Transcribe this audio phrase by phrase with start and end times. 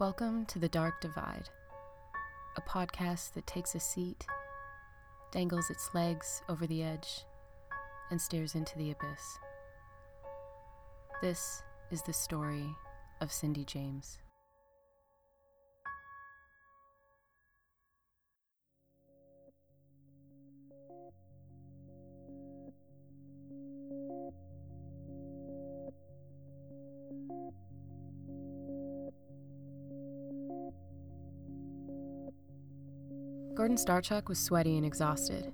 [0.00, 1.50] Welcome to The Dark Divide,
[2.56, 4.24] a podcast that takes a seat,
[5.30, 7.26] dangles its legs over the edge,
[8.10, 9.38] and stares into the abyss.
[11.20, 12.74] This is the story
[13.20, 14.18] of Cindy James.
[33.70, 35.52] Gordon Starchuk was sweaty and exhausted.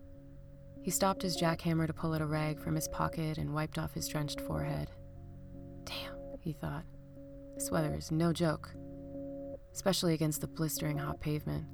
[0.81, 3.93] He stopped his jackhammer to pull out a rag from his pocket and wiped off
[3.93, 4.91] his drenched forehead.
[5.85, 6.85] Damn, he thought.
[7.57, 8.71] This weather is no joke,
[9.75, 11.67] especially against the blistering hot pavement.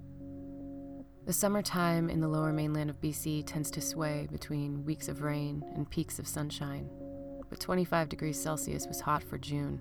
[1.27, 5.63] The summertime in the lower mainland of BC tends to sway between weeks of rain
[5.77, 6.91] and peaks of sunshine,
[7.51, 9.79] but 25 degrees Celsius was hot for June,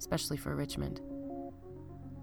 [0.00, 1.00] especially for Richmond.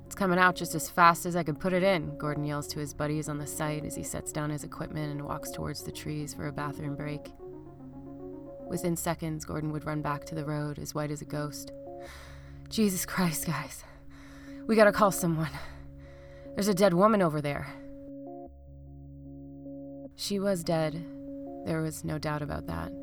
[0.08, 2.80] It's coming out just as fast as I can put it in, Gordon yells to
[2.80, 5.92] his buddies on the site as he sets down his equipment and walks towards the
[5.92, 7.28] trees for a bathroom break.
[8.70, 11.74] Within seconds, Gordon would run back to the road, as white as a ghost.
[12.70, 13.84] Jesus Christ, guys.
[14.66, 15.52] We gotta call someone.
[16.56, 17.68] There's a dead woman over there.
[20.16, 21.06] She was dead.
[21.66, 22.94] There was no doubt about that.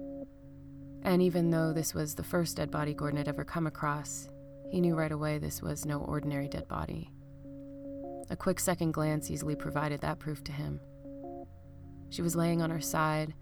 [1.02, 4.30] And even though this was the first dead body Gordon had ever come across,
[4.74, 7.08] he knew right away this was no ordinary dead body.
[8.28, 10.80] A quick second glance easily provided that proof to him.
[12.10, 13.34] She was laying on her side,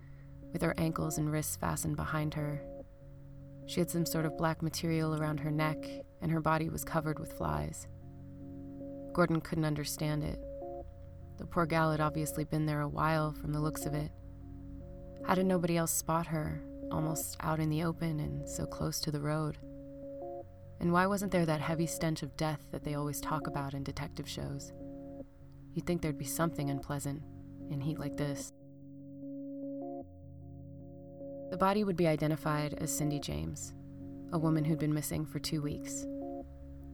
[0.52, 2.62] with her ankles and wrists fastened behind her.
[3.64, 5.78] She had some sort of black material around her neck,
[6.20, 7.88] and her body was covered with flies.
[9.14, 10.38] Gordon couldn't understand it.
[11.38, 14.10] The poor gal had obviously been there a while from the looks of it.
[15.24, 19.10] How did nobody else spot her, almost out in the open and so close to
[19.10, 19.56] the road?
[20.82, 23.84] And why wasn't there that heavy stench of death that they always talk about in
[23.84, 24.72] detective shows?
[25.74, 27.22] You'd think there'd be something unpleasant
[27.70, 28.52] in heat like this.
[31.50, 33.74] The body would be identified as Cindy James,
[34.32, 36.04] a woman who'd been missing for two weeks.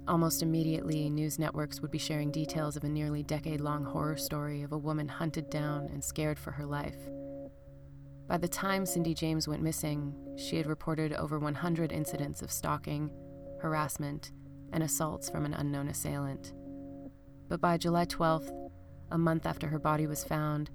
[0.06, 4.62] Almost immediately, news networks would be sharing details of a nearly decade long horror story
[4.62, 6.99] of a woman hunted down and scared for her life.
[8.26, 13.10] By the time Cindy James went missing, she had reported over 100 incidents of stalking,
[13.60, 14.32] harassment,
[14.72, 16.52] and assaults from an unknown assailant.
[17.48, 18.50] But by July 12th,
[19.10, 20.70] a month after her body was found,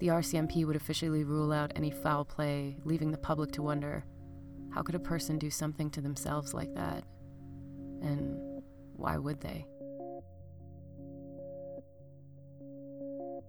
[0.00, 4.04] the RCMP would officially rule out any foul play, leaving the public to wonder
[4.70, 7.04] how could a person do something to themselves like that?
[8.02, 8.62] And
[8.96, 9.66] why would they?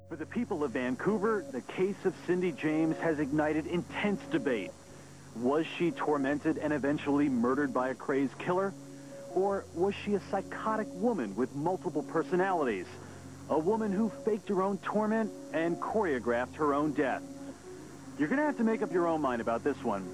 [0.10, 4.72] For the people of Vancouver, the case of Cindy James has ignited intense debate.
[5.36, 8.74] Was she tormented and eventually murdered by a crazed killer?
[9.34, 12.88] Or was she a psychotic woman with multiple personalities?
[13.50, 17.24] A woman who faked her own torment and choreographed her own death?
[18.20, 20.08] You're going to have to make up your own mind about this one,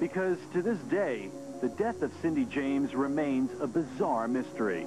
[0.00, 1.30] because to this day,
[1.60, 4.86] the death of Cindy James remains a bizarre mystery.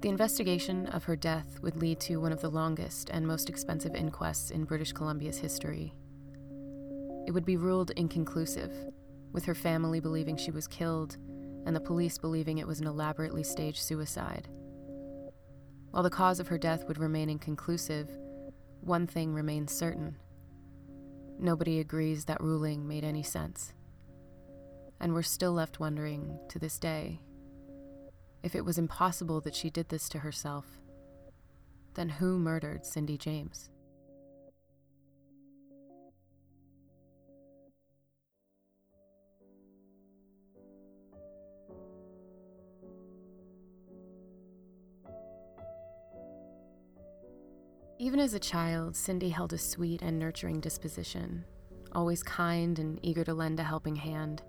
[0.00, 3.94] The investigation of her death would lead to one of the longest and most expensive
[3.94, 5.92] inquests in British Columbia's history.
[7.26, 8.72] It would be ruled inconclusive,
[9.32, 11.18] with her family believing she was killed
[11.66, 14.48] and the police believing it was an elaborately staged suicide.
[15.90, 18.08] While the cause of her death would remain inconclusive,
[18.80, 20.16] one thing remains certain.
[21.38, 23.74] Nobody agrees that ruling made any sense.
[24.98, 27.20] And we're still left wondering, to this day,
[28.42, 30.66] if it was impossible that she did this to herself,
[31.94, 33.70] then who murdered Cindy James?
[47.98, 51.44] Even as a child, Cindy held a sweet and nurturing disposition,
[51.92, 54.42] always kind and eager to lend a helping hand.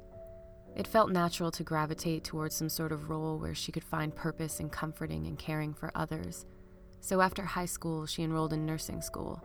[0.75, 4.59] It felt natural to gravitate towards some sort of role where she could find purpose
[4.59, 6.45] in comforting and caring for others.
[7.01, 9.43] So after high school, she enrolled in nursing school.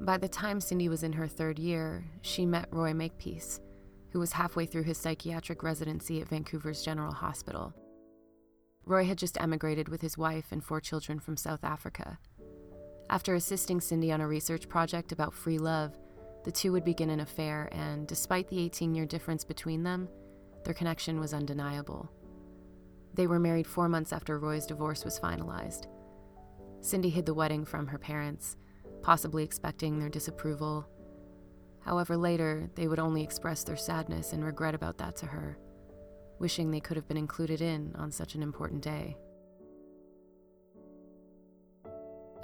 [0.00, 3.60] By the time Cindy was in her third year, she met Roy Makepeace,
[4.10, 7.72] who was halfway through his psychiatric residency at Vancouver's General Hospital.
[8.84, 12.18] Roy had just emigrated with his wife and four children from South Africa.
[13.08, 15.96] After assisting Cindy on a research project about free love,
[16.44, 20.08] the two would begin an affair, and despite the 18 year difference between them,
[20.64, 22.10] their connection was undeniable.
[23.14, 25.86] They were married four months after Roy's divorce was finalized.
[26.80, 28.56] Cindy hid the wedding from her parents,
[29.02, 30.88] possibly expecting their disapproval.
[31.80, 35.58] However, later, they would only express their sadness and regret about that to her,
[36.38, 39.16] wishing they could have been included in on such an important day.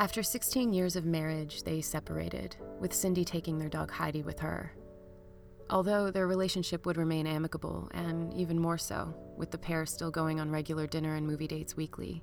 [0.01, 4.73] After 16 years of marriage, they separated, with Cindy taking their dog Heidi with her.
[5.71, 10.39] Although their relationship would remain amicable, and even more so, with the pair still going
[10.39, 12.23] on regular dinner and movie dates weekly.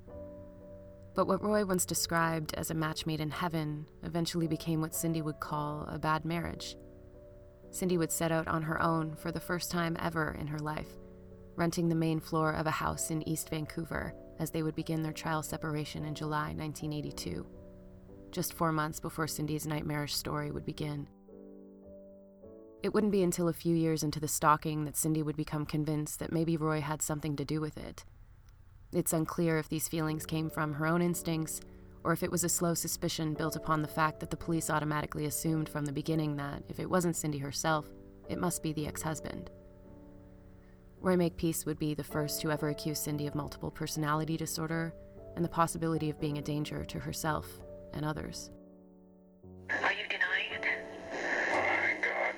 [1.15, 5.21] But what Roy once described as a match made in heaven eventually became what Cindy
[5.21, 6.77] would call a bad marriage.
[7.71, 10.95] Cindy would set out on her own for the first time ever in her life,
[11.57, 15.11] renting the main floor of a house in East Vancouver as they would begin their
[15.11, 17.45] trial separation in July 1982
[18.35, 21.07] just four months before Cindy's nightmarish story would begin.
[22.83, 26.19] It wouldn't be until a few years into the stalking that Cindy would become convinced
[26.19, 28.03] that maybe Roy had something to do with it.
[28.91, 31.61] It's unclear if these feelings came from her own instincts
[32.03, 35.25] or if it was a slow suspicion built upon the fact that the police automatically
[35.25, 37.89] assumed from the beginning that if it wasn't Cindy herself,
[38.29, 39.49] it must be the ex husband.
[40.99, 44.93] Roy Makepeace would be the first to ever accuse Cindy of multiple personality disorder
[45.37, 47.47] and the possibility of being a danger to herself
[47.95, 48.51] and others.
[49.69, 50.65] Are you denying it?
[51.13, 52.35] Oh, my God.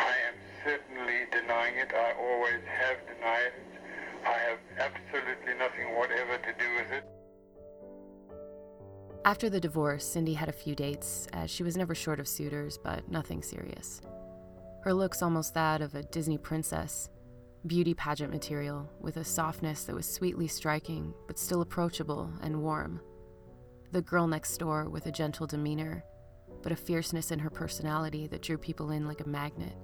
[0.00, 0.34] I am
[0.64, 1.92] certainly denying it.
[1.94, 4.26] I always have denied it.
[4.26, 7.04] I have absolutely nothing whatever to do with it.
[9.24, 12.78] After the divorce, Cindy had a few dates, as she was never short of suitors,
[12.82, 14.02] but nothing serious.
[14.82, 17.08] Her look's almost that of a Disney princess,
[17.66, 23.00] beauty pageant material, with a softness that was sweetly striking, but still approachable and warm
[23.94, 26.04] the girl next door with a gentle demeanor,
[26.64, 29.76] but a fierceness in her personality that drew people in like a magnet.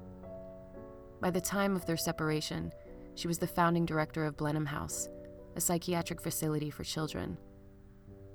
[1.20, 2.72] By the time of their separation,
[3.14, 5.08] she was the founding director of Blenheim House,
[5.54, 7.38] a psychiatric facility for children.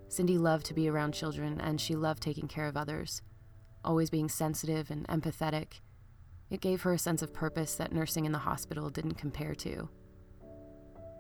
[0.07, 3.21] Cindy loved to be around children and she loved taking care of others,
[3.83, 5.81] always being sensitive and empathetic.
[6.49, 9.89] It gave her a sense of purpose that nursing in the hospital didn't compare to.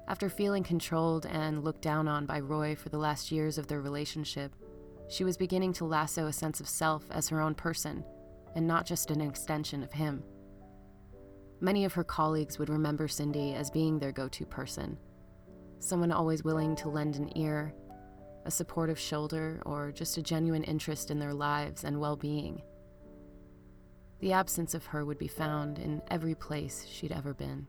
[0.07, 3.81] After feeling controlled and looked down on by Roy for the last years of their
[3.81, 4.55] relationship,
[5.07, 8.03] she was beginning to lasso a sense of self as her own person,
[8.55, 10.23] and not just an extension of him.
[11.59, 14.97] Many of her colleagues would remember Cindy as being their go to person,
[15.79, 17.73] someone always willing to lend an ear,
[18.45, 22.61] a supportive shoulder, or just a genuine interest in their lives and well being.
[24.19, 27.67] The absence of her would be found in every place she'd ever been.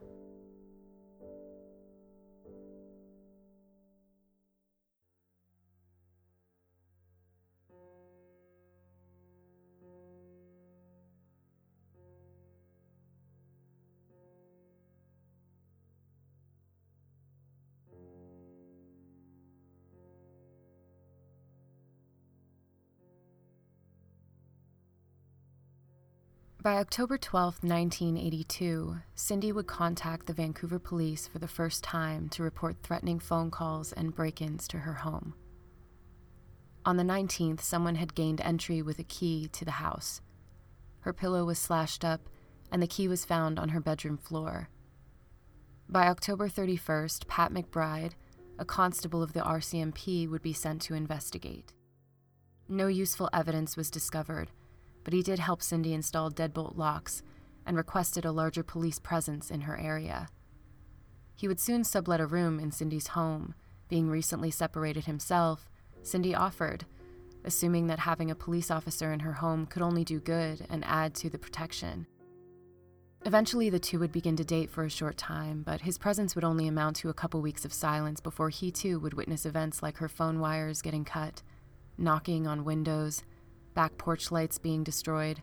[26.67, 32.43] By October 12, 1982, Cindy would contact the Vancouver police for the first time to
[32.43, 35.35] report threatening phone calls and break ins to her home.
[36.85, 40.21] On the 19th, someone had gained entry with a key to the house.
[41.03, 42.23] Her pillow was slashed up,
[42.73, 44.69] and the key was found on her bedroom floor.
[45.89, 48.15] By October 31st, Pat McBride,
[48.59, 51.75] a constable of the RCMP, would be sent to investigate.
[52.69, 54.51] No useful evidence was discovered
[55.07, 57.23] but he did help Cindy install deadbolt locks
[57.65, 60.27] and requested a larger police presence in her area.
[61.37, 63.55] He would soon sublet a room in Cindy's home.
[63.89, 65.69] Being recently separated himself,
[66.03, 66.87] Cindy offered,
[67.45, 71.15] assuming that having a police officer in her home could only do good and add
[71.15, 72.09] to the protection.
[73.25, 76.43] Eventually, the two would begin to date for a short time, but his presence would
[76.43, 79.99] only amount to a couple weeks of silence before he too would witness events like
[79.99, 81.45] her phone wires getting cut,
[81.97, 83.23] knocking on windows,
[83.77, 85.43] back porch lights being destroyed.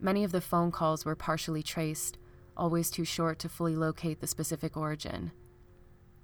[0.00, 2.16] Many of the phone calls were partially traced,
[2.56, 5.32] always too short to fully locate the specific origin.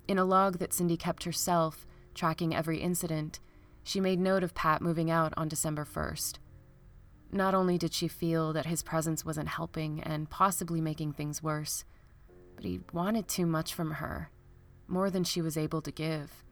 [0.09, 3.41] In a log that Cindy kept herself, tracking every incident,
[3.83, 6.39] she made note of Pat moving out on December 1st.
[7.33, 11.85] Not only did she feel that his presence wasn't helping and possibly making things worse,
[12.55, 14.31] but he wanted too much from her,
[14.87, 16.45] more than she was able to give.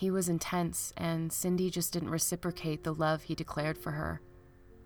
[0.00, 4.22] He was intense, and Cindy just didn't reciprocate the love he declared for her,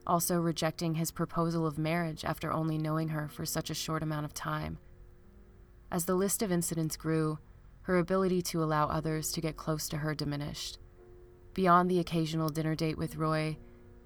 [0.08, 4.24] also rejecting his proposal of marriage after only knowing her for such a short amount
[4.24, 4.76] of time.
[5.88, 7.38] As the list of incidents grew,
[7.82, 10.80] her ability to allow others to get close to her diminished.
[11.54, 13.56] Beyond the occasional dinner date with Roy,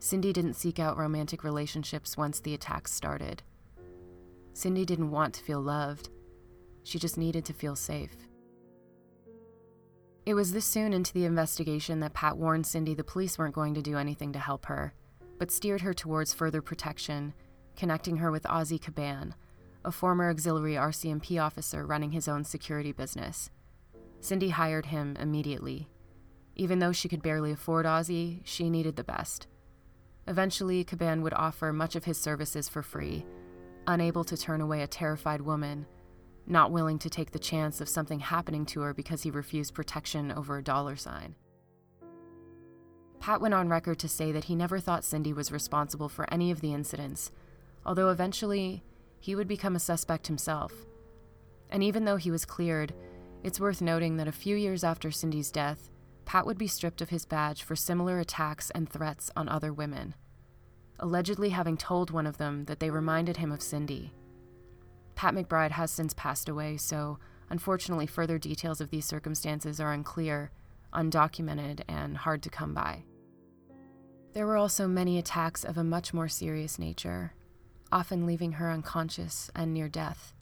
[0.01, 3.43] Cindy didn't seek out romantic relationships once the attacks started.
[4.53, 6.11] Cindy didn't want to feel loved,
[6.83, 8.28] she just needed to feel safe.
[10.29, 13.73] It was this soon into the investigation that Pat warned Cindy the police weren't going
[13.73, 14.93] to do anything to help her,
[15.39, 17.33] but steered her towards further protection,
[17.79, 19.33] connecting her with Ozzie Caban,
[19.87, 23.49] a former auxiliary RCMP officer running his own security business.
[24.21, 25.89] Cindy hired him immediately.
[26.57, 29.47] Even though she could barely afford Ozzie, she needed the best.
[30.27, 33.25] Eventually, Caban would offer much of his services for free,
[33.87, 35.87] unable to turn away a terrified woman,
[36.51, 40.33] not willing to take the chance of something happening to her because he refused protection
[40.33, 41.35] over a dollar sign.
[43.21, 46.51] Pat went on record to say that he never thought Cindy was responsible for any
[46.51, 47.31] of the incidents,
[47.85, 48.83] although eventually
[49.21, 50.73] he would become a suspect himself.
[51.71, 52.95] And even though he was cleared,
[53.43, 55.91] it's worth noting that a few years after Cindy's death,
[56.25, 60.15] Pat would be stripped of his badge for similar attacks and threats on other women,
[60.99, 64.13] allegedly having told one of them that they reminded him of Cindy.
[65.19, 67.19] Pat McBride has since passed away, so
[67.51, 70.53] unfortunately, further details of these circumstances are unclear,
[70.95, 73.03] undocumented, and hard to come by.
[74.33, 77.35] There were also many attacks of a much more serious nature,
[77.91, 80.35] often leaving her unconscious and near death.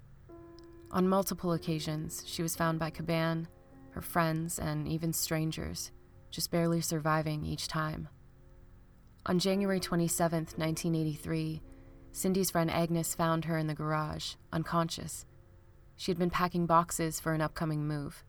[0.90, 3.46] On multiple occasions, she was found by Caban,
[3.92, 5.90] her friends, and even strangers,
[6.30, 8.10] just barely surviving each time.
[9.24, 11.62] On January 27, 1983,
[12.16, 15.26] Cindy's friend Agnes found her in the garage, unconscious.
[15.96, 18.24] She had been packing boxes for an upcoming move.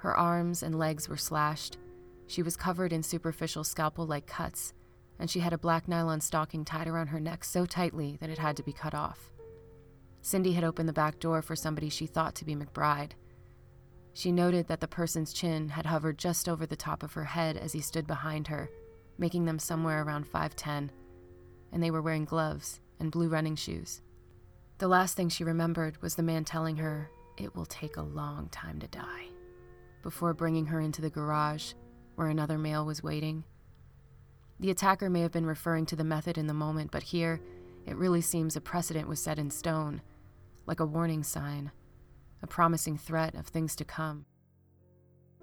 [0.00, 1.78] Her arms and legs were slashed.
[2.26, 4.74] She was covered in superficial scalpel like cuts,
[5.18, 8.36] and she had a black nylon stocking tied around her neck so tightly that it
[8.36, 9.30] had to be cut off.
[10.20, 13.12] Cindy had opened the back door for somebody she thought to be McBride.
[14.12, 17.56] She noted that the person's chin had hovered just over the top of her head
[17.56, 18.68] as he stood behind her,
[19.16, 20.90] making them somewhere around 5'10,
[21.72, 24.02] and they were wearing gloves and blue running shoes.
[24.78, 28.48] The last thing she remembered was the man telling her, It will take a long
[28.50, 29.26] time to die,
[30.02, 31.72] before bringing her into the garage
[32.14, 33.44] where another male was waiting.
[34.58, 37.40] The attacker may have been referring to the method in the moment, but here,
[37.86, 40.02] it really seems a precedent was set in stone
[40.66, 41.70] like a warning sign,
[42.42, 44.26] a promising threat of things to come.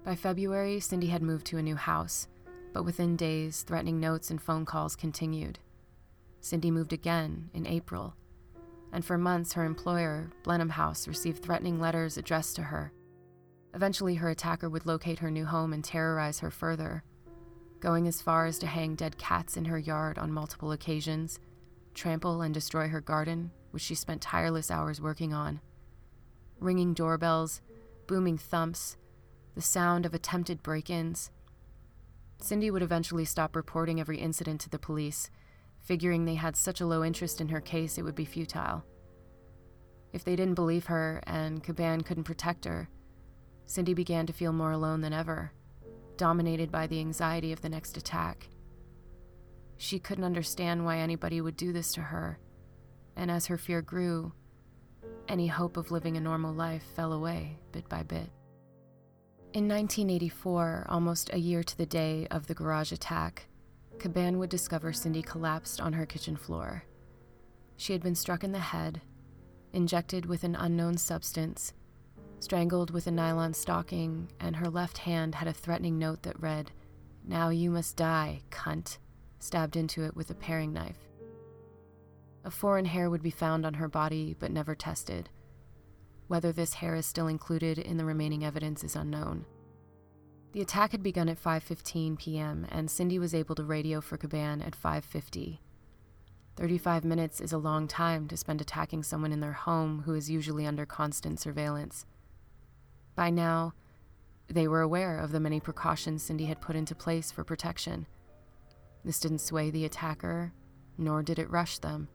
[0.04, 2.28] By February, Cindy had moved to a new house,
[2.74, 5.58] but within days, threatening notes and phone calls continued.
[6.44, 8.14] Cindy moved again in April,
[8.92, 12.92] and for months her employer, Blenheim House, received threatening letters addressed to her.
[13.72, 17.02] Eventually, her attacker would locate her new home and terrorize her further,
[17.80, 21.40] going as far as to hang dead cats in her yard on multiple occasions,
[21.94, 25.62] trample and destroy her garden, which she spent tireless hours working on.
[26.60, 27.62] Ringing doorbells,
[28.06, 28.98] booming thumps,
[29.54, 31.30] the sound of attempted break ins.
[32.38, 35.30] Cindy would eventually stop reporting every incident to the police,
[35.84, 38.84] figuring they had such a low interest in her case it would be futile.
[40.12, 42.88] If they didn't believe her and Caban couldn't protect her,
[43.66, 45.52] Cindy began to feel more alone than ever,
[46.16, 48.48] dominated by the anxiety of the next attack.
[49.76, 52.38] She couldn't understand why anybody would do this to her,
[53.16, 54.32] and as her fear grew,
[55.28, 58.30] any hope of living a normal life fell away bit by bit.
[59.52, 63.46] In 1984, almost a year to the day of the garage attack,
[63.98, 66.84] Caban would discover Cindy collapsed on her kitchen floor.
[67.76, 69.00] She had been struck in the head,
[69.72, 71.72] injected with an unknown substance,
[72.40, 76.70] strangled with a nylon stocking, and her left hand had a threatening note that read,
[77.26, 78.98] Now you must die, cunt,
[79.40, 81.08] stabbed into it with a paring knife.
[82.44, 85.30] A foreign hair would be found on her body but never tested.
[86.28, 89.46] Whether this hair is still included in the remaining evidence is unknown.
[90.54, 92.66] The attack had begun at 5:15 p.m.
[92.70, 95.58] and Cindy was able to radio for Caban at 5:50.
[96.56, 100.30] 35 minutes is a long time to spend attacking someone in their home who is
[100.30, 102.06] usually under constant surveillance.
[103.14, 103.74] By now,
[104.48, 108.06] they were aware of the many precautions Cindy had put into place for protection.
[109.04, 110.54] This didn't sway the attacker,
[110.96, 112.08] nor did it rush them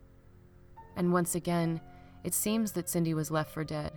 [1.00, 1.80] and once again,
[2.26, 3.94] it seems that Cindy was left for dead.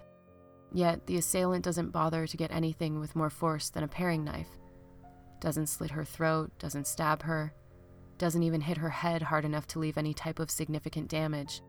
[0.72, 4.48] Yet the assailant doesn't bother to get anything with more force than a paring knife.
[5.40, 7.52] Doesn't slit her throat, doesn't stab her,
[8.16, 11.60] doesn't even hit her head hard enough to leave any type of significant damage.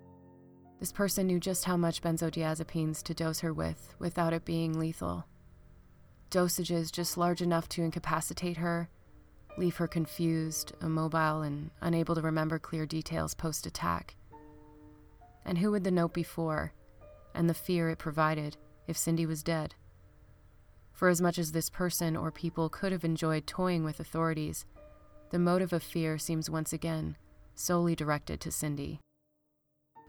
[0.80, 5.26] This person knew just how much benzodiazepines to dose her with without it being lethal.
[6.30, 8.90] Dosages just large enough to incapacitate her,
[9.58, 14.16] leave her confused, immobile, and unable to remember clear details post attack.
[15.46, 16.74] And who would the note be for,
[17.34, 19.76] and the fear it provided if Cindy was dead?
[20.92, 24.66] For as much as this person or people could have enjoyed toying with authorities,
[25.32, 27.16] the motive of fear seems once again
[27.56, 29.00] solely directed to Cindy.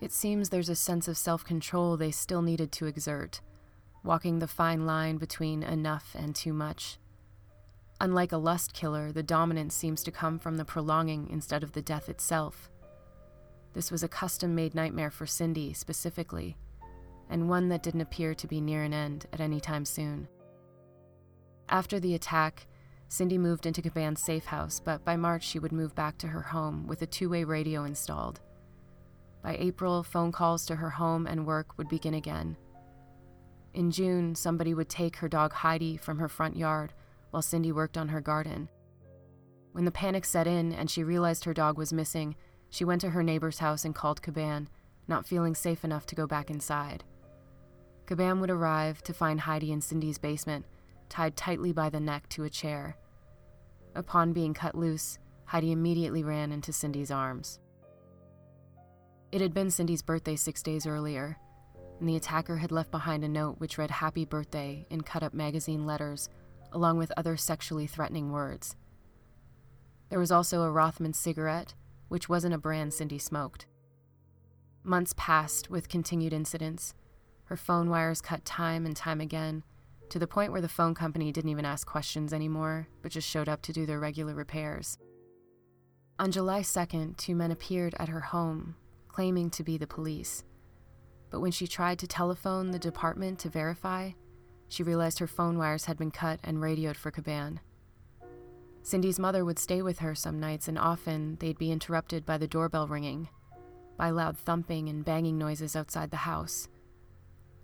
[0.01, 3.41] It seems there's a sense of self control they still needed to exert,
[4.03, 6.99] walking the fine line between enough and too much.
[8.01, 11.83] Unlike a lust killer, the dominance seems to come from the prolonging instead of the
[11.83, 12.71] death itself.
[13.73, 16.57] This was a custom made nightmare for Cindy specifically,
[17.31, 20.29] and one that didn't appear to be near an end at any time soon.
[21.69, 22.67] After the attack,
[23.09, 26.43] Cindy moved into Caban's safe house, but by March she would move back to her
[26.43, 28.41] home with a two way radio installed.
[29.43, 32.57] By April, phone calls to her home and work would begin again.
[33.75, 36.93] In June, somebody would take her dog Heidi from her front yard
[37.31, 38.69] while Cindy worked on her garden.
[39.73, 42.37] When the panic set in and she realized her dog was missing,
[42.71, 44.69] she went to her neighbor's house and called Caban,
[45.09, 47.05] not feeling safe enough to go back inside.
[48.07, 50.67] Caban would arrive to find Heidi in Cindy's basement,
[51.09, 52.97] tied tightly by the neck to a chair.
[53.95, 57.61] Upon being cut loose, Heidi immediately ran into Cindy's arms.
[59.33, 61.39] It had been Cindy's birthday six days earlier,
[61.99, 65.35] and the attacker had left behind a note which read Happy Birthday in cut up
[65.35, 66.29] magazine letters,
[66.73, 68.77] along with other sexually threatening words.
[70.11, 71.75] There was also a Rothman cigarette,
[72.09, 73.67] which wasn't a brand Cindy smoked.
[74.83, 76.95] Months passed with continued incidents.
[77.55, 79.63] Her phone wires cut time and time again,
[80.09, 83.49] to the point where the phone company didn't even ask questions anymore, but just showed
[83.49, 84.99] up to do their regular repairs.
[86.19, 88.75] On July 2nd, two men appeared at her home,
[89.07, 90.43] claiming to be the police.
[91.31, 94.11] But when she tried to telephone the department to verify,
[94.69, 97.61] she realized her phone wires had been cut and radioed for Caban.
[98.83, 102.49] Cindy's mother would stay with her some nights, and often they'd be interrupted by the
[102.49, 103.29] doorbell ringing,
[103.97, 106.69] by loud thumping and banging noises outside the house.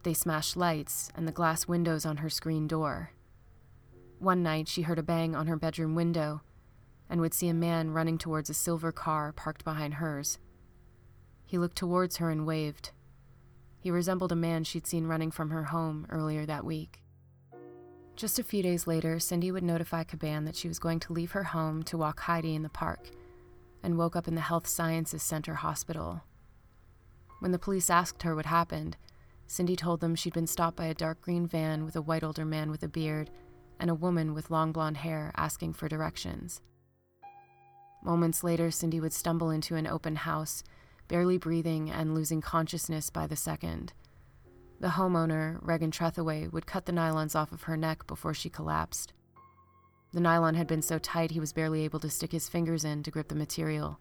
[0.03, 3.11] They smashed lights and the glass windows on her screen door.
[4.19, 6.43] One night, she heard a bang on her bedroom window
[7.09, 10.39] and would see a man running towards a silver car parked behind hers.
[11.45, 12.93] He looked towards her and waved.
[13.81, 17.03] He resembled a man she'd seen running from her home earlier that week.
[18.15, 21.33] Just a few days later, Cindy would notify Caban that she was going to leave
[21.33, 23.09] her home to walk Heidi in the park
[23.83, 26.23] and woke up in the Health Sciences Center hospital.
[27.39, 28.99] When the police asked her what happened,
[29.51, 32.45] Cindy told them she'd been stopped by a dark green van with a white older
[32.45, 33.31] man with a beard
[33.81, 36.61] and a woman with long blonde hair asking for directions.
[38.05, 40.63] Moments later, Cindy would stumble into an open house,
[41.09, 43.93] barely breathing and losing consciousness by the second.
[44.79, 49.13] The homeowner, Regan Trethaway, would cut the nylons off of her neck before she collapsed.
[50.13, 53.03] The nylon had been so tight he was barely able to stick his fingers in
[53.03, 53.99] to grip the material.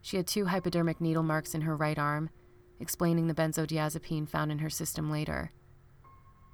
[0.00, 2.30] She had two hypodermic needle marks in her right arm,
[2.80, 5.52] explaining the benzodiazepine found in her system later.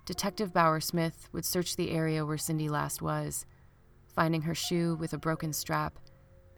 [0.04, 3.46] Detective Bauer Smith would search the area where Cindy last was,
[4.14, 5.98] finding her shoe with a broken strap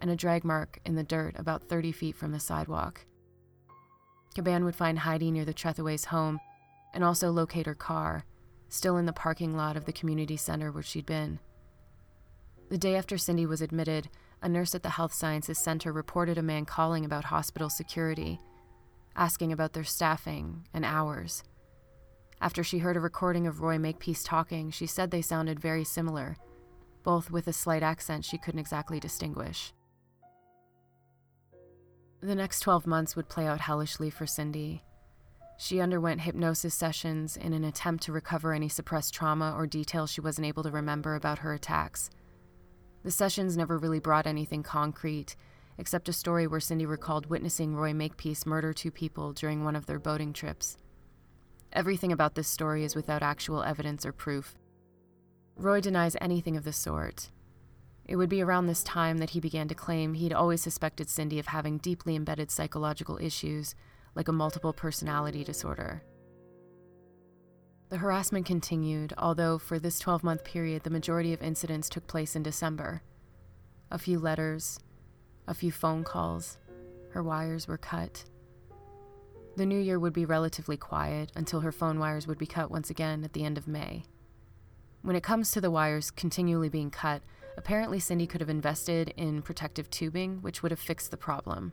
[0.01, 3.05] and a drag mark in the dirt about 30 feet from the sidewalk.
[4.35, 6.39] Caban would find Heidi near the Trethaway's home
[6.95, 8.25] and also locate her car,
[8.69, 11.41] still in the parking lot of the community center where she'd been.
[12.69, 14.09] The day after Cindy was admitted,
[14.43, 18.39] a nurse at the Health Sciences Center reported a man calling about hospital security,
[19.19, 21.43] asking about their staffing and hours.
[22.41, 26.37] After she heard a recording of Roy Makepeace talking, she said they sounded very similar,
[27.03, 29.73] both with a slight accent she couldn't exactly distinguish.
[32.21, 34.83] The next 12 months would play out hellishly for Cindy.
[35.59, 40.21] She underwent hypnosis sessions in an attempt to recover any suppressed trauma or details she
[40.21, 42.11] wasn't able to remember about her attacks.
[43.03, 45.35] The sessions never really brought anything concrete,
[45.79, 49.87] except a story where Cindy recalled witnessing Roy Makepeace murder two people during one of
[49.87, 50.77] their boating trips.
[51.73, 54.57] Everything about this story is without actual evidence or proof.
[55.57, 57.31] Roy denies anything of the sort.
[58.05, 61.39] It would be around this time that he began to claim he'd always suspected Cindy
[61.39, 63.75] of having deeply embedded psychological issues
[64.15, 66.03] like a multiple personality disorder.
[67.91, 72.35] The harassment continued, although for this 12 month period, the majority of incidents took place
[72.35, 73.03] in December.
[73.91, 74.79] A few letters,
[75.49, 76.59] a few phone calls,
[77.11, 78.23] her wires were cut.
[79.57, 82.91] The new year would be relatively quiet until her phone wires would be cut once
[82.91, 84.05] again at the end of May.
[85.03, 87.23] When it comes to the wires continually being cut,
[87.57, 91.73] apparently Cindy could have invested in protective tubing, which would have fixed the problem.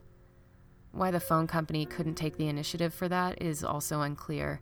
[0.94, 4.62] Why the phone company couldn't take the initiative for that is also unclear.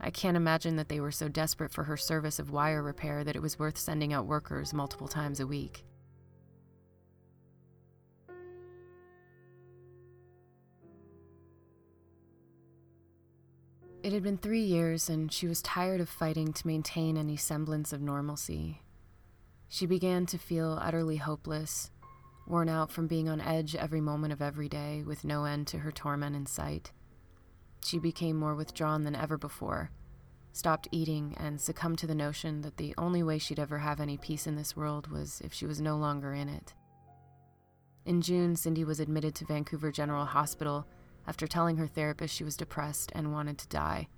[0.00, 3.36] I can't imagine that they were so desperate for her service of wire repair that
[3.36, 5.84] it was worth sending out workers multiple times a week.
[14.08, 17.92] It had been three years, and she was tired of fighting to maintain any semblance
[17.92, 18.80] of normalcy.
[19.68, 21.90] She began to feel utterly hopeless,
[22.46, 25.80] worn out from being on edge every moment of every day with no end to
[25.80, 26.90] her torment in sight.
[27.84, 29.90] She became more withdrawn than ever before,
[30.54, 34.16] stopped eating, and succumbed to the notion that the only way she'd ever have any
[34.16, 36.72] peace in this world was if she was no longer in it.
[38.06, 40.86] In June, Cindy was admitted to Vancouver General Hospital
[41.28, 44.08] after telling her therapist she was depressed and wanted to die.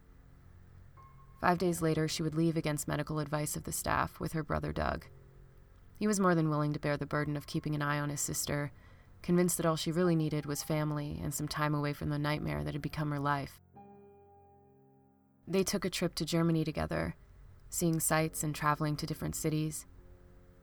[1.40, 4.73] Five days later, she would leave against medical advice of the staff with her brother
[4.73, 5.07] Doug.
[5.99, 8.20] He was more than willing to bear the burden of keeping an eye on his
[8.20, 8.70] sister,
[9.23, 12.62] convinced that all she really needed was family and some time away from the nightmare
[12.62, 13.59] that had become her life.
[15.49, 17.16] They took a trip to Germany together,
[17.70, 19.87] seeing sights and traveling to different cities.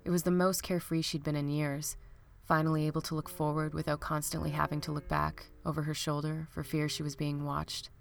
[0.05, 1.97] It was the most carefree she'd been in years,
[2.45, 6.63] finally able to look forward without constantly having to look back over her shoulder for
[6.63, 7.91] fear she was being watched.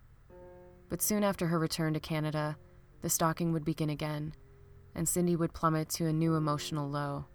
[0.89, 2.57] But soon after her return to Canada,
[3.03, 4.35] the stalking would begin again,
[4.95, 7.27] and Cindy would plummet to a new emotional low.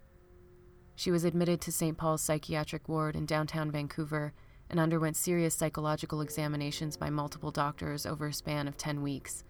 [0.96, 1.96] She was admitted to St.
[1.96, 4.32] Paul's psychiatric ward in downtown Vancouver
[4.70, 9.44] and underwent serious psychological examinations by multiple doctors over a span of 10 weeks.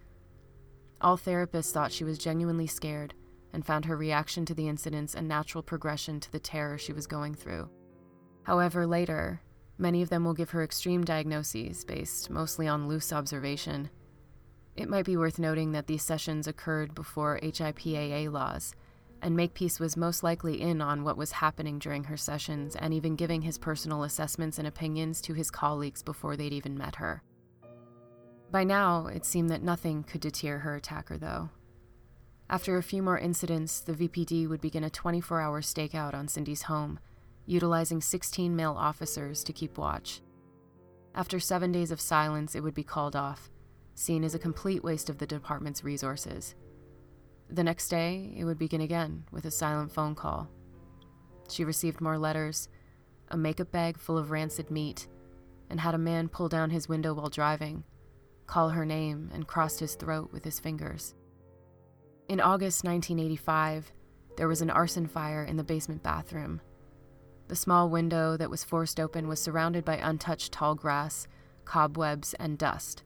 [1.01, 3.13] All therapists thought she was genuinely scared
[3.53, 7.07] and found her reaction to the incidents a natural progression to the terror she was
[7.07, 7.69] going through.
[8.43, 9.41] However, later,
[9.77, 13.89] many of them will give her extreme diagnoses based mostly on loose observation.
[14.75, 18.73] It might be worth noting that these sessions occurred before HIPAA laws,
[19.21, 23.15] and Makepeace was most likely in on what was happening during her sessions and even
[23.15, 27.23] giving his personal assessments and opinions to his colleagues before they'd even met her.
[28.51, 31.49] By now, it seemed that nothing could deter her attacker, though.
[32.49, 36.63] After a few more incidents, the VPD would begin a 24 hour stakeout on Cindy's
[36.63, 36.99] home,
[37.45, 40.21] utilizing 16 male officers to keep watch.
[41.15, 43.51] After seven days of silence, it would be called off,
[43.95, 46.55] seen as a complete waste of the department's resources.
[47.49, 50.49] The next day, it would begin again with a silent phone call.
[51.49, 52.69] She received more letters,
[53.29, 55.07] a makeup bag full of rancid meat,
[55.69, 57.83] and had a man pull down his window while driving,
[58.47, 61.13] call her name, and cross his throat with his fingers.
[62.27, 63.91] In August 1985,
[64.37, 66.61] there was an arson fire in the basement bathroom.
[67.53, 71.27] The small window that was forced open was surrounded by untouched tall grass,
[71.65, 73.03] cobwebs, and dust.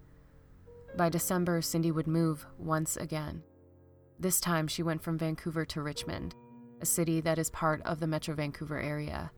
[0.96, 3.44] By December, Cindy would move once again.
[4.18, 6.34] This time, she went from Vancouver to Richmond,
[6.80, 9.32] a city that is part of the Metro Vancouver area.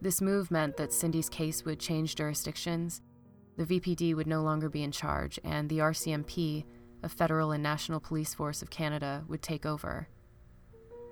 [0.00, 3.02] This move meant that Cindy's case would change jurisdictions.
[3.56, 6.64] The VPD would no longer be in charge, and the RCMP,
[7.02, 10.06] a federal and national police force of Canada, would take over.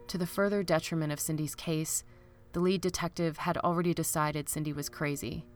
[0.06, 2.04] To the further detriment of Cindy's case,
[2.52, 5.46] the lead detective had already decided Cindy was crazy,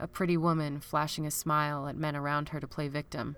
[0.00, 3.36] a pretty woman flashing a smile at men around her to play victim,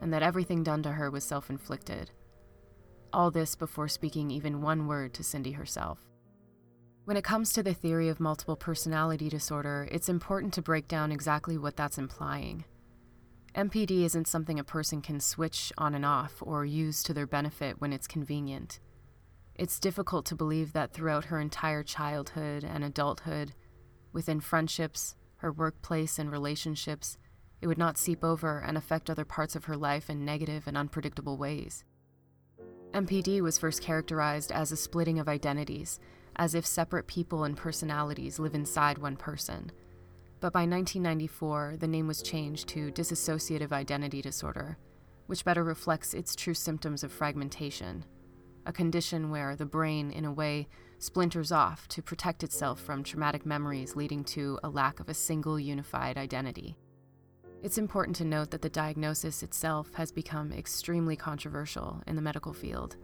[0.00, 2.10] and that everything done to her was self inflicted.
[3.12, 5.98] All this before speaking even one word to Cindy herself.
[7.04, 11.10] When it comes to the theory of multiple personality disorder, it's important to break down
[11.10, 12.64] exactly what that's implying.
[13.54, 17.80] MPD isn't something a person can switch on and off or use to their benefit
[17.80, 18.78] when it's convenient.
[19.60, 23.52] It's difficult to believe that throughout her entire childhood and adulthood,
[24.10, 27.18] within friendships, her workplace, and relationships,
[27.60, 30.78] it would not seep over and affect other parts of her life in negative and
[30.78, 31.84] unpredictable ways.
[32.94, 36.00] MPD was first characterized as a splitting of identities,
[36.36, 39.70] as if separate people and personalities live inside one person.
[40.40, 44.78] But by 1994, the name was changed to dissociative identity disorder,
[45.26, 48.06] which better reflects its true symptoms of fragmentation,
[48.70, 50.68] a condition where the brain, in a way,
[51.00, 55.58] splinters off to protect itself from traumatic memories, leading to a lack of a single
[55.58, 56.76] unified identity.
[57.64, 62.52] It's important to note that the diagnosis itself has become extremely controversial in the medical
[62.52, 62.96] field.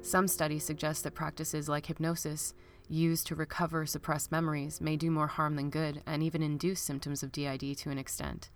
[0.00, 2.54] Some studies suggest that practices like hypnosis,
[2.88, 7.24] used to recover suppressed memories, may do more harm than good and even induce symptoms
[7.24, 8.50] of DID to an extent.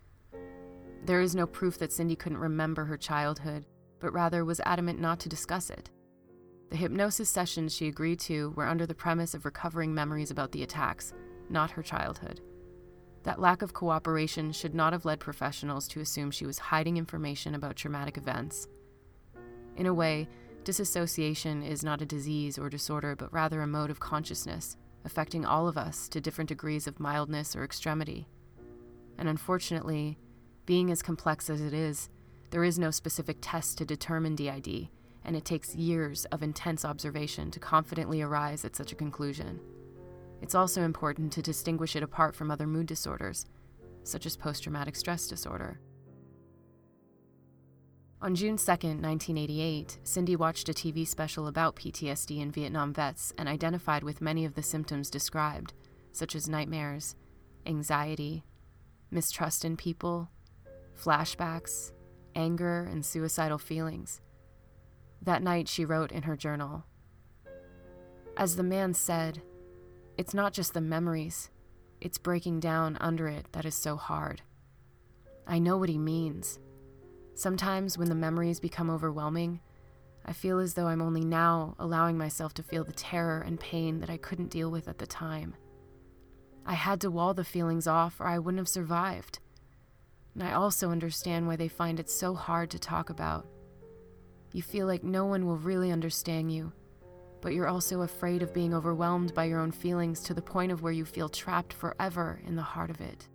[1.04, 3.66] There is no proof that Cindy couldn't remember her childhood,
[3.98, 5.90] but rather was adamant not to discuss it.
[6.70, 10.62] The hypnosis sessions she agreed to were under the premise of recovering memories about the
[10.62, 11.12] attacks,
[11.48, 12.40] not her childhood.
[13.22, 17.55] That lack of cooperation should not have led professionals to assume she was hiding information
[17.55, 18.68] about traumatic events.
[19.77, 20.29] In a way,
[20.64, 25.68] disassociation is not a disease or disorder, but rather a mode of consciousness, affecting all
[25.68, 28.27] of us to different degrees of mildness or extremity.
[29.16, 30.18] And unfortunately,
[30.66, 32.09] being as complex as it is,
[32.50, 34.88] there is no specific test to determine DID,
[35.24, 39.60] and it takes years of intense observation to confidently arise at such a conclusion.
[40.42, 43.46] It's also important to distinguish it apart from other mood disorders,
[44.02, 45.80] such as post traumatic stress disorder.
[48.20, 53.48] On June 2, 1988, Cindy watched a TV special about PTSD in Vietnam vets and
[53.48, 55.74] identified with many of the symptoms described,
[56.12, 57.16] such as nightmares,
[57.66, 58.44] anxiety,
[59.10, 60.30] mistrust in people,
[60.98, 61.92] flashbacks,
[62.34, 64.20] anger, and suicidal feelings.
[65.24, 66.84] That night, she wrote in her journal
[68.37, 69.40] As the man said,
[70.18, 71.50] it's not just the memories,
[72.00, 74.42] it's breaking down under it that is so hard.
[75.46, 76.58] I know what he means.
[77.34, 79.60] Sometimes when the memories become overwhelming,
[80.26, 84.00] I feel as though I'm only now allowing myself to feel the terror and pain
[84.00, 85.54] that I couldn't deal with at the time.
[86.66, 89.38] I had to wall the feelings off or I wouldn't have survived.
[90.34, 93.46] And I also understand why they find it so hard to talk about.
[94.54, 96.72] You feel like no one will really understand you,
[97.42, 100.80] but you're also afraid of being overwhelmed by your own feelings to the point of
[100.80, 103.28] where you feel trapped forever in the heart of it.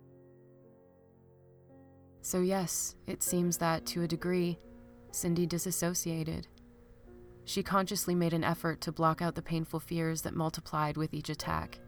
[2.22, 4.58] So, yes, it seems that, to a degree,
[5.10, 6.48] Cindy disassociated.
[7.44, 11.28] She consciously made an effort to block out the painful fears that multiplied with each
[11.28, 11.80] attack.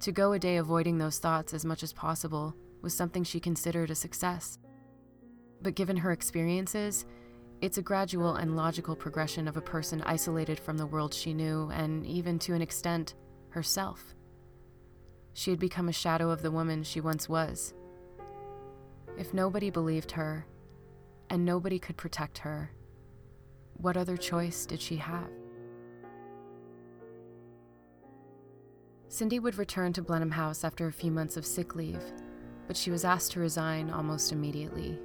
[0.00, 3.90] To go a day avoiding those thoughts as much as possible was something she considered
[3.90, 4.58] a success.
[5.62, 7.06] But given her experiences,
[7.60, 11.70] it's a gradual and logical progression of a person isolated from the world she knew,
[11.74, 13.14] and even to an extent,
[13.50, 14.14] herself.
[15.32, 17.74] She had become a shadow of the woman she once was.
[19.16, 20.46] If nobody believed her,
[21.30, 22.70] and nobody could protect her,
[23.74, 25.28] what other choice did she have?
[29.08, 32.02] Cindy would return to Blenheim House after a few months of sick leave,
[32.66, 34.98] but she was asked to resign almost immediately.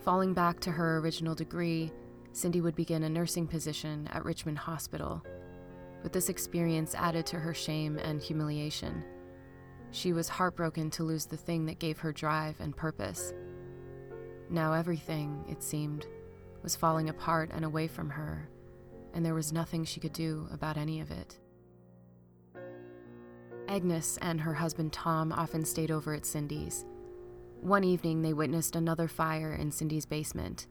[0.00, 1.92] Falling back to her original degree,
[2.32, 5.22] Cindy would begin a nursing position at Richmond Hospital.
[6.02, 9.04] But this experience added to her shame and humiliation.
[9.90, 13.34] She was heartbroken to lose the thing that gave her drive and purpose.
[14.48, 16.06] Now everything, it seemed,
[16.62, 18.48] was falling apart and away from her,
[19.12, 21.38] and there was nothing she could do about any of it.
[23.68, 26.86] Agnes and her husband Tom often stayed over at Cindy's.
[27.60, 30.66] One evening, they witnessed another fire in Cindy's basement.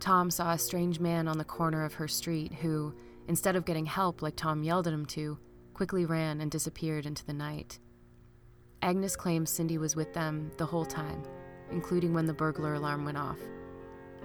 [0.00, 2.94] Tom saw a strange man on the corner of her street who,
[3.28, 5.38] instead of getting help like Tom yelled at him to,
[5.74, 7.78] quickly ran and disappeared into the night.
[8.82, 11.22] Agnes claims Cindy was with them the whole time,
[11.70, 13.38] including when the burglar alarm went off.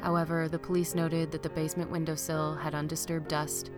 [0.01, 3.71] However, the police noted that the basement windowsill had undisturbed dust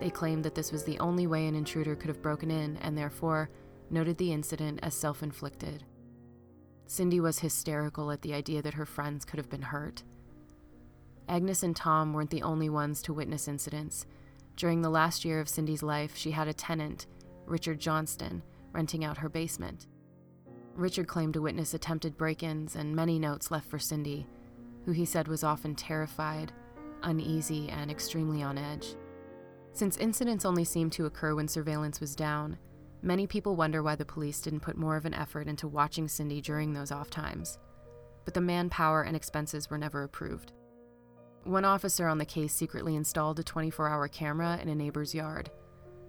[0.00, 2.96] they claimed that this was the only way an intruder could have broken in and
[2.96, 3.48] therefore
[3.90, 5.84] noted the incident as self inflicted.
[6.86, 10.02] Cindy was hysterical at the idea that her friends could have been hurt.
[11.28, 14.06] Agnes and Tom weren't the only ones to witness incidents.
[14.54, 17.06] During the last year of Cindy's life, she had a tenant,
[17.46, 19.86] Richard Johnston, renting out her basement.
[20.74, 24.26] Richard claimed to witness attempted break ins and many notes left for Cindy,
[24.84, 26.52] who he said was often terrified,
[27.02, 28.94] uneasy, and extremely on edge.
[29.72, 32.58] Since incidents only seemed to occur when surveillance was down,
[33.02, 36.40] many people wonder why the police didn't put more of an effort into watching Cindy
[36.40, 37.58] during those off times.
[38.24, 40.52] But the manpower and expenses were never approved.
[41.44, 45.50] One officer on the case secretly installed a 24 hour camera in a neighbor's yard.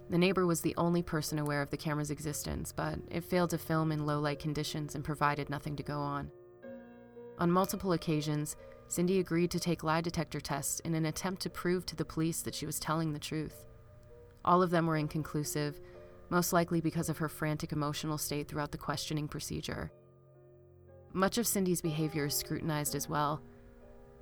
[0.10, 3.58] The neighbor was the only person aware of the camera's existence, but it failed to
[3.58, 6.32] film in low light conditions and provided nothing to go on.
[7.39, 8.56] On multiple occasions,
[8.88, 12.41] Cindy agreed to take lie detector tests in an attempt to prove to the police
[12.41, 13.65] that she was telling the truth.
[14.45, 15.80] All of them were inconclusive,
[16.29, 19.91] most likely because of her frantic emotional state throughout the questioning procedure.
[21.13, 23.41] Much of Cindy's behavior is scrutinized as well,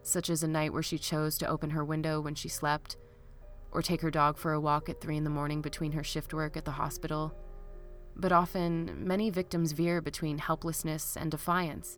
[0.04, 2.98] such as a night where she chose to open her window when she slept,
[3.72, 6.34] or take her dog for a walk at 3 in the morning between her shift
[6.34, 7.36] work at the hospital.
[8.16, 11.98] But often, many victims veer between helplessness and defiance.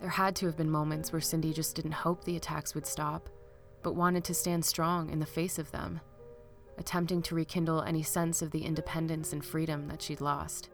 [0.00, 3.28] There had to have been moments where Cindy just didn't hope the attacks would stop,
[3.84, 6.00] but wanted to stand strong in the face of them,
[6.78, 10.70] attempting to rekindle any sense of the independence and freedom that she'd lost.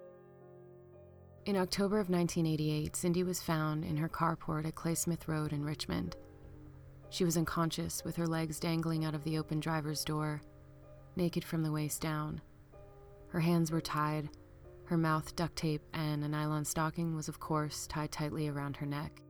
[1.46, 6.16] In October of 1988, Cindy was found in her carport at Claysmith Road in Richmond.
[7.10, 10.42] She was unconscious with her legs dangling out of the open driver's door,
[11.16, 12.40] naked from the waist down.
[13.28, 14.28] Her hands were tied,
[14.88, 18.86] her mouth duct tape and a nylon stocking was, of course, tied tightly around her
[18.86, 19.20] neck.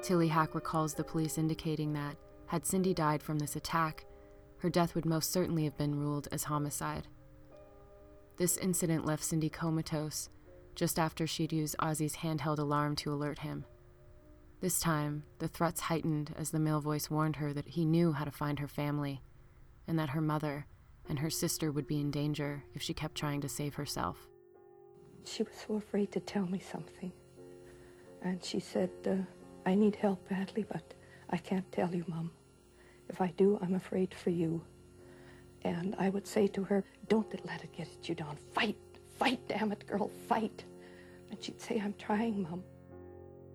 [0.00, 4.06] Tilly Hack recalls the police indicating that, had Cindy died from this attack,
[4.58, 7.08] her death would most certainly have been ruled as homicide.
[8.36, 10.28] This incident left Cindy comatose
[10.74, 13.64] just after she'd used Ozzy's handheld alarm to alert him.
[14.60, 18.24] This time, the threats heightened as the male voice warned her that he knew how
[18.24, 19.22] to find her family,
[19.88, 20.66] and that her mother
[21.08, 24.28] and her sister would be in danger if she kept trying to save herself.
[25.24, 27.12] She was so afraid to tell me something.
[28.22, 29.16] And she said, uh,
[29.68, 30.94] I need help badly, but
[31.30, 32.30] I can't tell you, Mum.
[33.08, 34.62] If I do, I'm afraid for you.
[35.62, 38.36] And I would say to her, Don't let it get at you, Dawn.
[38.54, 38.76] Fight,
[39.18, 40.64] fight, damn it, girl, fight.
[41.30, 42.62] And she'd say, I'm trying, Mum.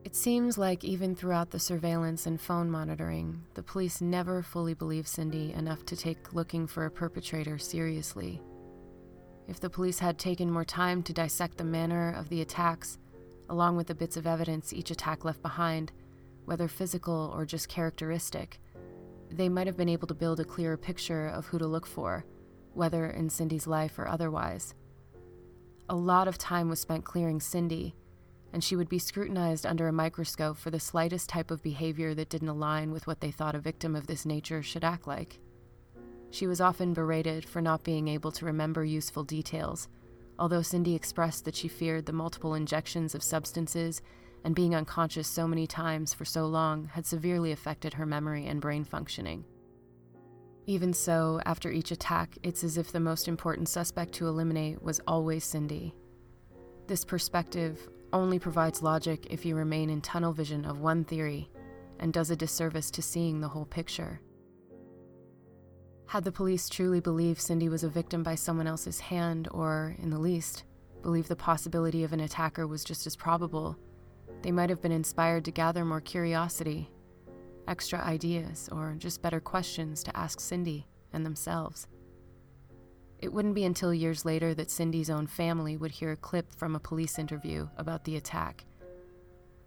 [0.03, 5.07] It seems like even throughout the surveillance and phone monitoring, the police never fully believed
[5.07, 8.41] Cindy enough to take looking for a perpetrator seriously.
[9.47, 12.97] if the police had taken more time to dissect the manner of the attacks,
[13.49, 15.91] along with the bits of evidence each attack left behind,
[16.45, 18.59] whether physical or just characteristic,
[19.31, 22.25] they might have been able to build a clearer picture of who to look for,
[22.73, 24.73] whether in Cindy's life or otherwise.
[25.89, 27.95] A lot of time was spent clearing Cindy,
[28.53, 32.29] and she would be scrutinized under a microscope for the slightest type of behavior that
[32.29, 35.39] didn't align with what they thought a victim of this nature should act like.
[36.29, 39.87] She was often berated for not being able to remember useful details,
[40.39, 44.01] although Cindy expressed that she feared the multiple injections of substances
[44.43, 48.61] and being unconscious so many times for so long had severely affected her memory and
[48.61, 49.45] brain functioning.
[50.67, 55.01] Even so, after each attack, it's as if the most important suspect to eliminate was
[55.07, 55.93] always Cindy.
[56.87, 61.49] This perspective only provides logic if you remain in tunnel vision of one theory
[61.99, 64.21] and does a disservice to seeing the whole picture.
[66.07, 70.09] Had the police truly believed Cindy was a victim by someone else's hand, or, in
[70.09, 70.65] the least,
[71.01, 73.77] believed the possibility of an attacker was just as probable,
[74.41, 76.89] they might have been inspired to gather more curiosity,
[77.67, 81.87] extra ideas, or just better questions to ask Cindy and themselves.
[83.19, 86.75] It wouldn't be until years later that Cindy's own family would hear a clip from
[86.75, 88.65] a police interview about the attack.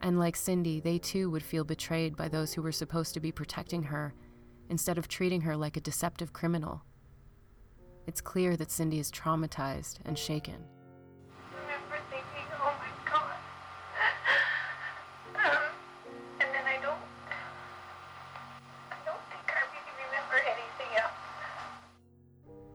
[0.00, 3.30] And like Cindy, they too would feel betrayed by those who were supposed to be
[3.30, 4.12] protecting her
[4.70, 6.82] instead of treating her like a deceptive criminal.
[8.06, 10.64] It's clear that Cindy is traumatized and shaken.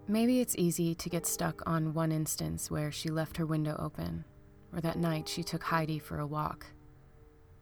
[0.10, 4.26] Maybe it's easy to get stuck on one instance where she left her window open,
[4.74, 6.66] or that night she took Heidi for a walk.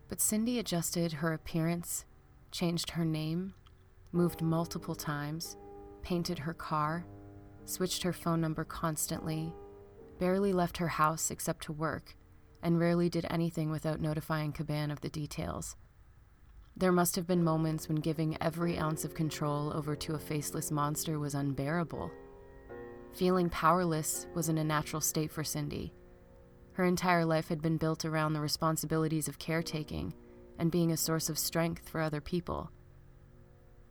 [0.08, 2.06] But Cindy adjusted her appearance,
[2.54, 3.54] changed her name,
[4.14, 5.58] moved multiple times,
[6.02, 7.06] painted her car,
[7.66, 9.54] switched her phone number constantly,
[10.18, 12.16] barely left her house except to work,
[12.64, 15.76] and rarely did anything without notifying Kaban of the details.
[16.78, 20.72] There must have been moments when giving every ounce of control over to a faceless
[20.72, 22.10] monster was unbearable.
[23.18, 25.92] Feeling powerless wasn't a natural state for Cindy.
[26.74, 30.14] Her entire life had been built around the responsibilities of caretaking
[30.60, 32.70] and being a source of strength for other people.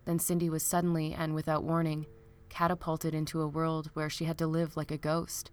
[0.05, 2.07] Then Cindy was suddenly and without warning
[2.51, 5.51] catapulted into a world where she had to live like a ghost.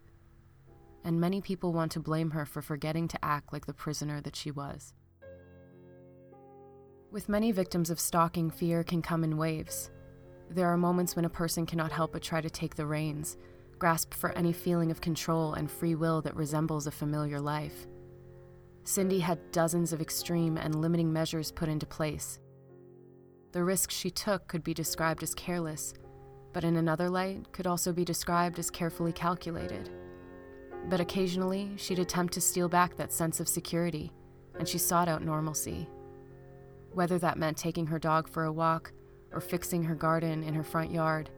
[1.04, 4.36] And many people want to blame her for forgetting to act like the prisoner that
[4.36, 4.94] she was.
[7.10, 9.90] With many victims of stalking, fear can come in waves.
[10.52, 13.36] There are moments when a person cannot help but try to take the reins,
[13.84, 17.86] grasp for any feeling of control and free will that resembles a familiar life.
[18.86, 22.40] Cindy had dozens of extreme and limiting measures put into place.
[23.52, 25.94] The risks she took could be described as careless,
[26.54, 29.90] but in another light could also be described as carefully calculated.
[30.88, 34.14] But occasionally, she'd attempt to steal back that sense of security,
[34.58, 35.90] and she sought out normalcy.
[36.94, 38.94] Whether that meant taking her dog for a walk
[39.34, 41.32] or fixing her garden in her front yard.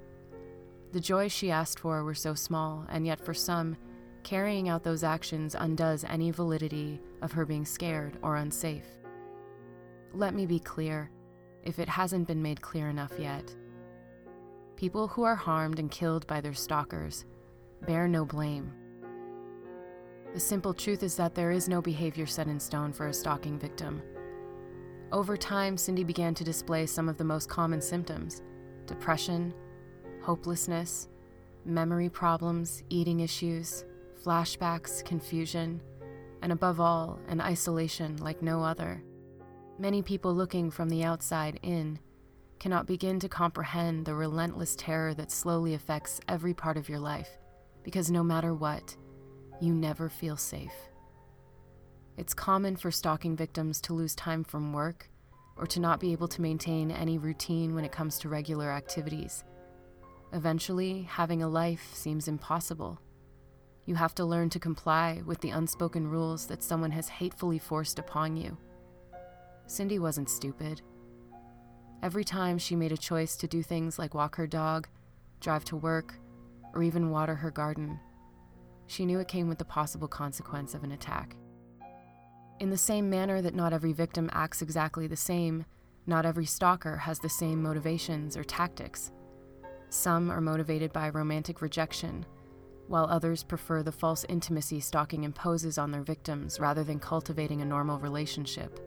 [0.91, 3.75] The joys she asked for were so small, and yet for some,
[4.23, 8.87] carrying out those actions undoes any validity of her being scared or unsafe.
[10.13, 11.11] Let me be clear
[11.63, 13.53] if it hasn't been made clear enough yet.
[14.75, 17.25] People who are harmed and killed by their stalkers
[17.85, 18.71] bear no blame.
[20.33, 23.57] The simple truth is that there is no behavior set in stone for a stalking
[23.57, 24.01] victim.
[25.11, 28.41] Over time, Cindy began to display some of the most common symptoms
[28.85, 29.53] depression,
[30.25, 31.07] hopelessness,
[31.65, 33.85] memory problems, eating issues,
[34.23, 35.79] flashbacks, confusion,
[36.41, 39.03] and above all, an isolation like no other.
[39.77, 41.99] Many people looking from the outside in
[42.59, 47.29] cannot begin to comprehend the relentless terror that slowly affects every part of your life,
[47.83, 48.97] because no matter what,
[49.61, 50.73] you never feel safe.
[52.17, 55.07] It's common for stalking victims to lose time from work
[55.55, 59.43] or to not be able to maintain any routine when it comes to regular activities.
[60.33, 62.99] Eventually, having a life seems impossible.
[63.85, 67.99] You have to learn to comply with the unspoken rules that someone has hatefully forced
[67.99, 68.57] upon you.
[69.67, 70.81] Cindy wasn't stupid.
[72.03, 74.87] Every time she made a choice to do things like walk her dog,
[75.39, 76.15] drive to work,
[76.73, 77.99] or even water her garden,
[78.87, 81.35] she knew it came with the possible consequence of an attack.
[82.59, 85.65] In the same manner that not every victim acts exactly the same,
[86.05, 89.11] not every stalker has the same motivations or tactics.
[89.89, 92.25] Some are motivated by romantic rejection,
[92.87, 97.65] while others prefer the false intimacy stalking imposes on their victims rather than cultivating a
[97.65, 98.79] normal relationship.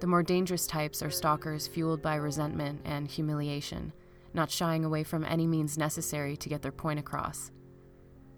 [0.00, 3.92] The more dangerous types are stalkers fueled by resentment and humiliation,
[4.34, 7.50] not shying away from any means necessary to get their point across.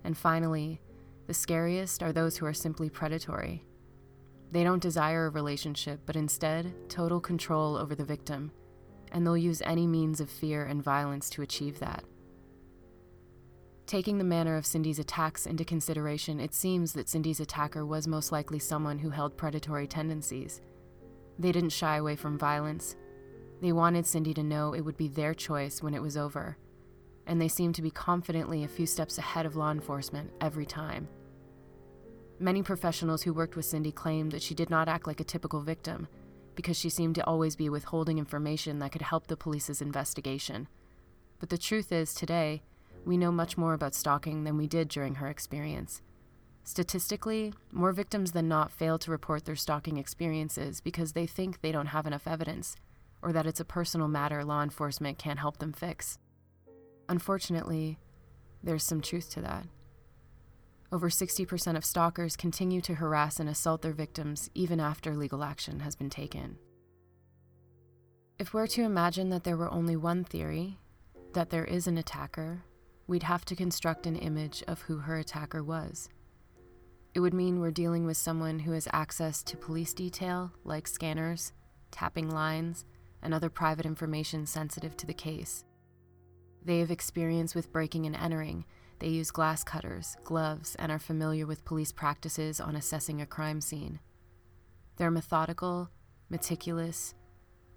[0.04, 0.80] And finally,
[1.26, 3.64] the scariest are those who are simply predatory.
[4.50, 8.52] They don't desire a relationship, but instead, total control over the victim,
[9.12, 12.04] and they'll use any means of fear and violence to achieve that.
[13.86, 18.32] Taking the manner of Cindy's attacks into consideration, it seems that Cindy's attacker was most
[18.32, 20.60] likely someone who held predatory tendencies.
[21.38, 22.96] They didn't shy away from violence.
[23.62, 26.58] They wanted Cindy to know it would be their choice when it was over,
[27.26, 31.08] and they seemed to be confidently a few steps ahead of law enforcement every time.
[32.38, 35.60] Many professionals who worked with Cindy claimed that she did not act like a typical
[35.62, 36.08] victim
[36.58, 40.66] because she seemed to always be withholding information that could help the police's investigation.
[41.38, 42.62] But the truth is, today,
[43.04, 46.02] we know much more about stalking than we did during her experience.
[46.64, 51.70] Statistically, more victims than not fail to report their stalking experiences because they think they
[51.70, 52.74] don't have enough evidence,
[53.22, 56.18] or that it's a personal matter law enforcement can't help them fix.
[57.08, 58.00] Unfortunately,
[58.64, 59.64] there's some truth to that.
[60.90, 65.80] Over 60% of stalkers continue to harass and assault their victims even after legal action
[65.80, 66.56] has been taken.
[68.38, 70.78] If we're to imagine that there were only one theory,
[71.34, 72.62] that there is an attacker,
[73.06, 76.08] we'd have to construct an image of who her attacker was.
[77.14, 81.52] It would mean we're dealing with someone who has access to police detail, like scanners,
[81.90, 82.84] tapping lines,
[83.22, 85.64] and other private information sensitive to the case.
[86.64, 88.64] They have experience with breaking and entering
[88.98, 93.60] they use glass cutters, gloves, and are familiar with police practices on assessing a crime
[93.60, 94.00] scene.
[94.96, 95.90] They're methodical,
[96.28, 97.14] meticulous,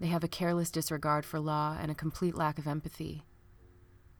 [0.01, 3.23] they have a careless disregard for law and a complete lack of empathy.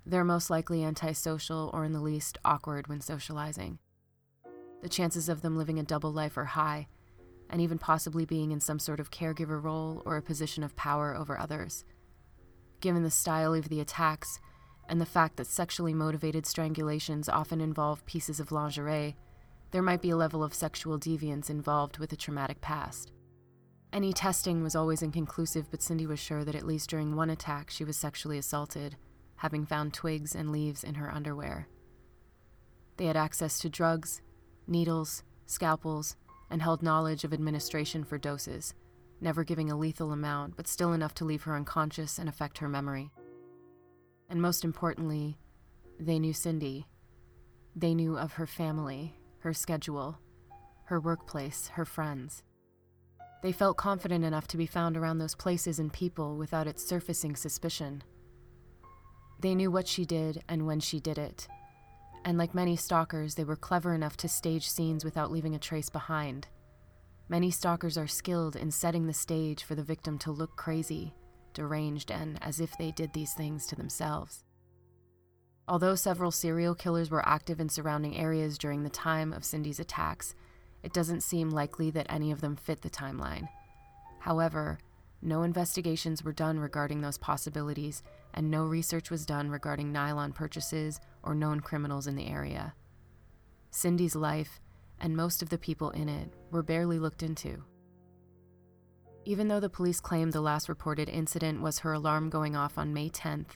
[0.06, 3.80] They're most likely antisocial or, in the least, awkward when socializing.
[4.84, 6.88] The chances of them living a double life are high,
[7.50, 11.16] and even possibly being in some sort of caregiver role or a position of power
[11.16, 11.84] over others.
[12.80, 14.40] Given the style of the attacks,
[14.92, 19.16] and the fact that sexually motivated strangulations often involve pieces of lingerie,
[19.72, 23.14] there might be a level of sexual deviance involved with a traumatic past.
[23.94, 27.70] Any testing was always inconclusive, but Cindy was sure that at least during one attack
[27.70, 28.98] she was sexually assaulted,
[29.38, 31.70] having found twigs and leaves in her underwear.
[32.98, 34.22] They had access to drugs,
[34.68, 36.18] needles, scalpels,
[36.50, 38.74] and held knowledge of administration for doses,
[39.22, 42.68] never giving a lethal amount, but still enough to leave her unconscious and affect her
[42.68, 43.10] memory.
[44.32, 45.38] And most importantly,
[46.00, 46.88] they knew Cindy.
[47.76, 50.18] They knew of her family, her schedule,
[50.86, 52.42] her workplace, her friends.
[53.44, 57.36] They felt confident enough to be found around those places and people without it surfacing
[57.36, 58.04] suspicion.
[59.42, 61.50] They knew what she did and when she did it.
[62.24, 65.90] And like many stalkers, they were clever enough to stage scenes without leaving a trace
[65.90, 66.48] behind.
[67.28, 71.14] Many stalkers are skilled in setting the stage for the victim to look crazy,
[71.54, 74.44] deranged, and as if they did these things to themselves.
[75.68, 80.36] Although several serial killers were active in surrounding areas during the time of Cindy's attacks,
[80.84, 83.48] it doesn't seem likely that any of them fit the timeline.
[84.20, 84.80] However,
[85.22, 88.02] no investigations were done regarding those possibilities,
[88.34, 92.74] and no research was done regarding nylon purchases or known criminals in the area.
[93.70, 94.60] Cindy's life,
[95.00, 97.64] and most of the people in it, were barely looked into.
[99.24, 102.94] Even though the police claimed the last reported incident was her alarm going off on
[102.94, 103.52] May 10th,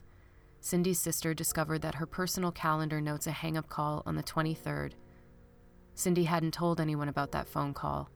[0.59, 4.93] Cindy's sister discovered that her personal calendar notes a hang up call on the 23rd.
[5.95, 8.09] Cindy hadn't told anyone about that phone call.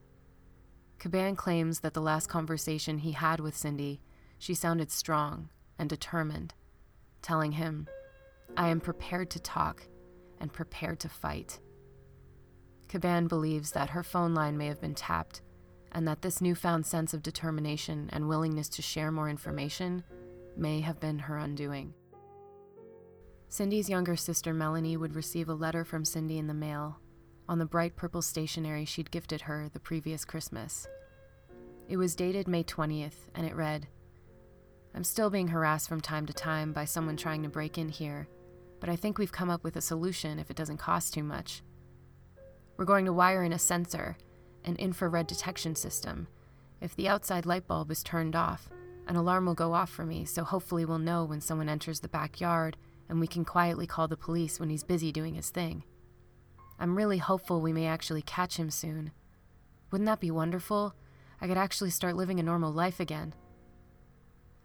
[0.99, 4.01] Kaban claims that the last conversation he had with Cindy,
[4.37, 6.53] she sounded strong and determined,
[7.21, 7.87] telling him,
[8.57, 9.83] I am prepared to talk
[10.39, 11.59] and prepared to fight.
[12.89, 15.41] Kaban believes that her phone line may have been tapped
[15.91, 20.03] and that this newfound sense of determination and willingness to share more information
[20.55, 21.93] may have been her undoing.
[23.47, 26.99] Cindy's younger sister Melanie would receive a letter from Cindy in the mail
[27.47, 30.87] on the bright purple stationery she'd gifted her the previous Christmas.
[31.87, 33.87] It was dated May 20th, and it read
[34.93, 38.27] I'm still being harassed from time to time by someone trying to break in here,
[38.79, 41.63] but I think we've come up with a solution if it doesn't cost too much.
[42.77, 44.17] We're going to wire in a sensor
[44.65, 46.27] an infrared detection system.
[46.81, 48.69] If the outside light bulb is turned off,
[49.07, 52.07] an alarm will go off for me, so hopefully we'll know when someone enters the
[52.07, 52.77] backyard
[53.09, 55.83] and we can quietly call the police when he's busy doing his thing.
[56.79, 59.11] I'm really hopeful we may actually catch him soon.
[59.91, 60.93] Wouldn't that be wonderful?
[61.41, 63.33] I could actually start living a normal life again.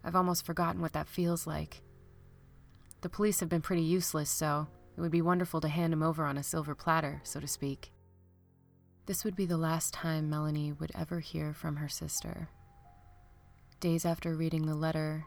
[0.04, 1.80] I've almost forgotten what that feels like.
[3.00, 4.66] The police have been pretty useless, so
[4.96, 7.90] it would be wonderful to hand him over on a silver platter, so to speak.
[9.06, 12.48] This would be the last time Melanie would ever hear from her sister.
[13.80, 15.26] Days after reading the letter,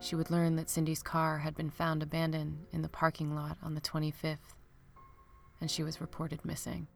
[0.00, 3.74] she would learn that Cindy's car had been found abandoned in the parking lot on
[3.74, 4.54] the 25th.
[5.60, 6.86] and she was reported missing.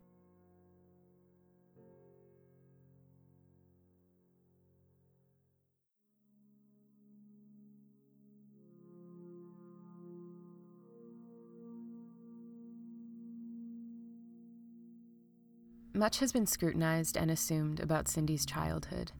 [16.03, 19.12] Much has been scrutinized and assumed about Cindy's childhood.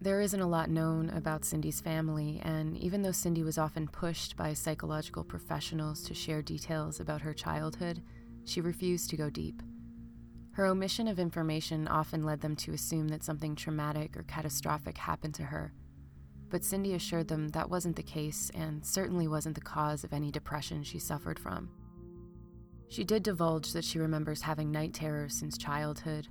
[0.00, 4.36] There isn't a lot known about Cindy's family, and even though Cindy was often pushed
[4.36, 8.00] by psychological professionals to share details about her childhood,
[8.44, 9.60] she refused to go deep.
[10.52, 15.34] Her omission of information often led them to assume that something traumatic or catastrophic happened
[15.34, 15.72] to her.
[16.48, 20.30] But Cindy assured them that wasn't the case and certainly wasn't the cause of any
[20.30, 21.70] depression she suffered from.
[22.88, 26.26] She did divulge that she remembers having night terrors since childhood,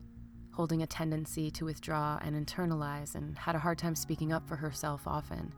[0.52, 4.56] holding a tendency to withdraw and internalize, and had a hard time speaking up for
[4.56, 5.54] herself often.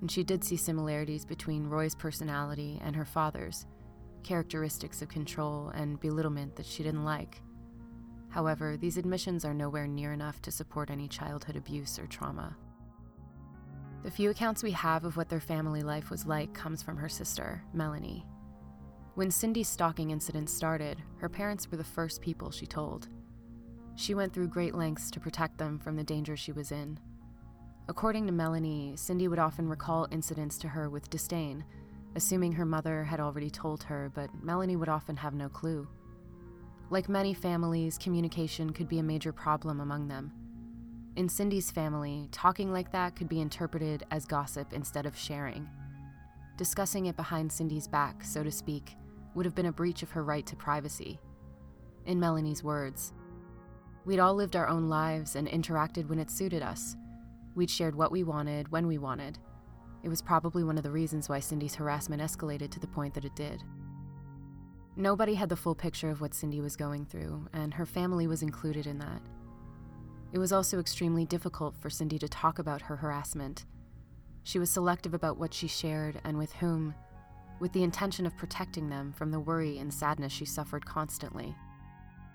[0.00, 3.66] And she did see similarities between Roy's personality and her father's,
[4.22, 7.40] characteristics of control and belittlement that she didn't like.
[8.30, 12.56] However, these admissions are nowhere near enough to support any childhood abuse or trauma.
[14.04, 17.08] The few accounts we have of what their family life was like comes from her
[17.08, 18.24] sister, Melanie,
[19.18, 23.08] when Cindy's stalking incident started, her parents were the first people she told.
[23.96, 27.00] She went through great lengths to protect them from the danger she was in.
[27.88, 31.64] According to Melanie, Cindy would often recall incidents to her with disdain,
[32.14, 35.88] assuming her mother had already told her, but Melanie would often have no clue.
[36.88, 40.30] Like many families, communication could be a major problem among them.
[41.16, 45.68] In Cindy's family, talking like that could be interpreted as gossip instead of sharing.
[46.56, 48.96] Discussing it behind Cindy's back, so to speak,
[49.38, 51.20] would have been a breach of her right to privacy.
[52.06, 53.12] In Melanie's words,
[54.04, 56.96] We'd all lived our own lives and interacted when it suited us.
[57.54, 59.38] We'd shared what we wanted when we wanted.
[60.02, 63.24] It was probably one of the reasons why Cindy's harassment escalated to the point that
[63.24, 63.62] it did.
[64.96, 68.42] Nobody had the full picture of what Cindy was going through, and her family was
[68.42, 69.22] included in that.
[70.32, 73.66] It was also extremely difficult for Cindy to talk about her harassment.
[74.42, 76.94] She was selective about what she shared and with whom,
[77.60, 81.54] with the intention of protecting them from the worry and sadness she suffered constantly.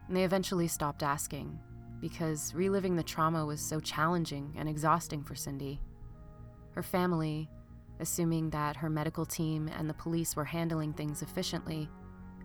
[0.08, 1.58] And they eventually stopped asking,
[2.02, 5.80] because reliving the trauma was so challenging and exhausting for Cindy.
[6.72, 7.50] Her family,
[8.00, 11.90] assuming that her medical team and the police were handling things efficiently,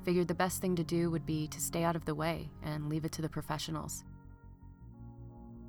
[0.05, 2.89] figured the best thing to do would be to stay out of the way and
[2.89, 4.05] leave it to the professionals.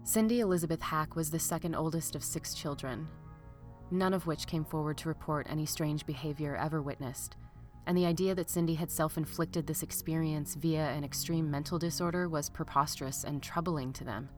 [0.04, 3.08] Cindy Elizabeth Hack was the second oldest of six children,
[3.92, 7.38] none of which came forward to report any strange behavior ever witnessed,
[7.88, 12.30] and the idea that Cindy had self inflicted this experience via an extreme mental disorder
[12.30, 14.30] was preposterous and troubling to them.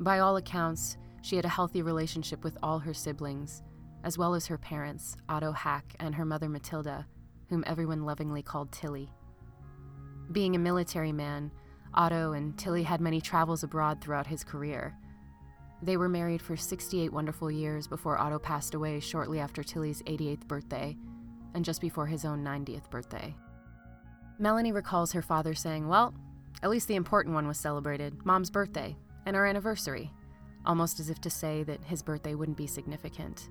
[0.00, 3.62] By all accounts, she had a healthy relationship with all her siblings,
[4.04, 7.06] as well as her parents, Otto Hack, and her mother Matilda,
[7.48, 9.10] whom everyone lovingly called Tilly.
[10.30, 11.50] Being a military man,
[11.94, 14.94] Otto and Tilly had many travels abroad throughout his career
[15.82, 20.46] they were married for 68 wonderful years before Otto passed away shortly after Tilly's 88th
[20.48, 20.96] birthday
[21.54, 23.34] and just before his own 90th birthday.
[24.38, 26.14] Melanie recalls her father saying, Well,
[26.62, 30.12] at least the important one was celebrated Mom's birthday and our anniversary,
[30.66, 33.48] almost as if to say that his birthday wouldn't be significant.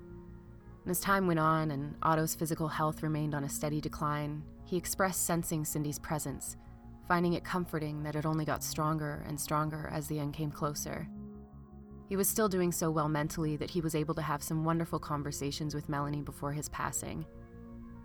[0.84, 4.76] And as time went on and Otto's physical health remained on a steady decline, he
[4.76, 6.56] expressed sensing Cindy's presence,
[7.06, 11.08] finding it comforting that it only got stronger and stronger as the end came closer.
[12.08, 14.98] He was still doing so well mentally that he was able to have some wonderful
[14.98, 17.26] conversations with Melanie before his passing.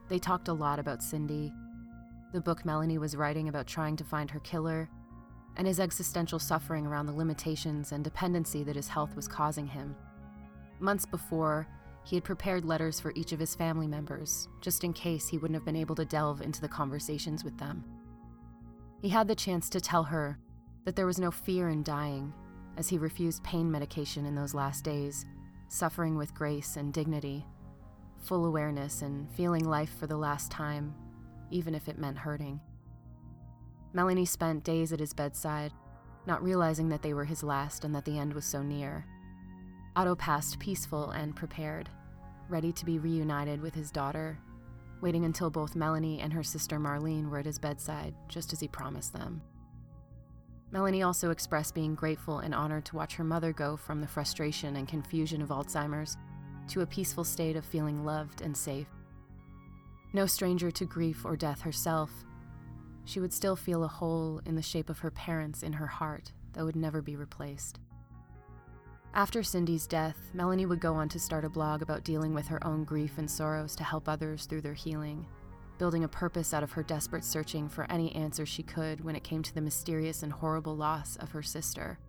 [0.09, 1.53] They talked a lot about Cindy,
[2.33, 4.89] the book Melanie was writing about trying to find her killer,
[5.55, 9.95] and his existential suffering around the limitations and dependency that his health was causing him.
[10.79, 11.67] Months before,
[12.03, 15.55] he had prepared letters for each of his family members, just in case he wouldn't
[15.55, 17.83] have been able to delve into the conversations with them.
[18.99, 20.39] He had the chance to tell her
[20.85, 22.33] that there was no fear in dying
[22.77, 25.25] as he refused pain medication in those last days,
[25.69, 27.45] suffering with grace and dignity,
[28.19, 30.93] full awareness and feeling life for the last time,
[31.51, 32.59] even if it meant hurting.
[33.93, 35.71] Melanie spent days at his bedside,
[36.25, 39.05] not realizing that they were his last and that the end was so near.
[39.95, 41.89] Otto passed peaceful and prepared,
[42.49, 44.39] ready to be reunited with his daughter,
[45.01, 48.67] waiting until both Melanie and her sister Marlene were at his bedside, just as he
[48.67, 49.41] promised them.
[50.73, 54.75] Melanie also expressed being grateful and honored to watch her mother go from the frustration
[54.75, 56.17] and confusion of Alzheimer's
[56.69, 58.87] to a peaceful state of feeling loved and safe.
[60.13, 62.09] No stranger to grief or death herself,
[63.05, 66.31] she would still feel a hole in the shape of her parents in her heart
[66.53, 67.79] that would never be replaced.
[69.13, 72.65] After Cindy's death, Melanie would go on to start a blog about dealing with her
[72.65, 75.27] own grief and sorrows to help others through their healing,
[75.83, 79.23] building a purpose out of her desperate searching for any answer she could when it
[79.25, 81.99] came to the mysterious and horrible loss of her sister.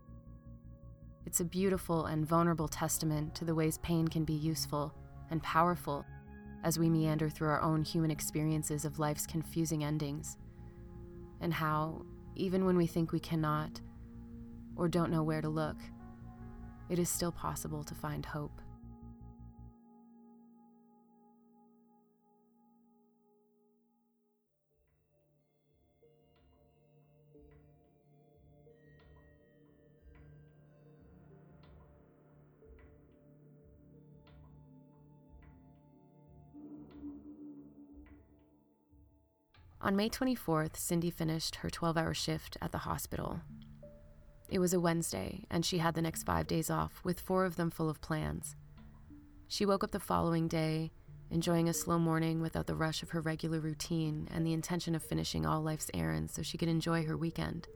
[1.27, 4.95] It's a beautiful and vulnerable testament to the ways pain can be useful
[5.33, 6.07] and powerful
[6.63, 10.37] as we meander through our own human experiences of life's confusing endings,
[11.41, 12.03] and how,
[12.37, 13.81] even when we think we cannot
[14.77, 15.79] or don't know where to look,
[16.89, 18.61] it is still possible to find hope.
[39.85, 43.43] On May 24th, Cindy finished her 12 hour shift at the hospital.
[44.49, 47.57] It was a Wednesday, and she had the next five days off, with four of
[47.57, 48.57] them full of plans.
[49.47, 50.91] She woke up the following day,
[51.31, 55.03] enjoying a slow morning without the rush of her regular routine and the intention of
[55.03, 57.69] finishing all life's errands so she could enjoy her weekend.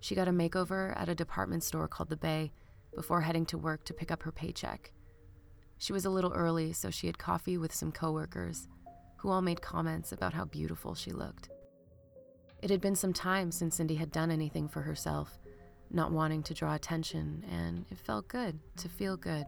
[0.00, 2.50] She got a makeover at a department store called The Bay
[2.92, 4.90] before heading to work to pick up her paycheck.
[5.78, 8.66] She was a little early, so she had coffee with some coworkers
[9.24, 11.48] who all made comments about how beautiful she looked.
[12.60, 15.38] It had been some time since Cindy had done anything for herself,
[15.90, 19.46] not wanting to draw attention, and it felt good to feel good.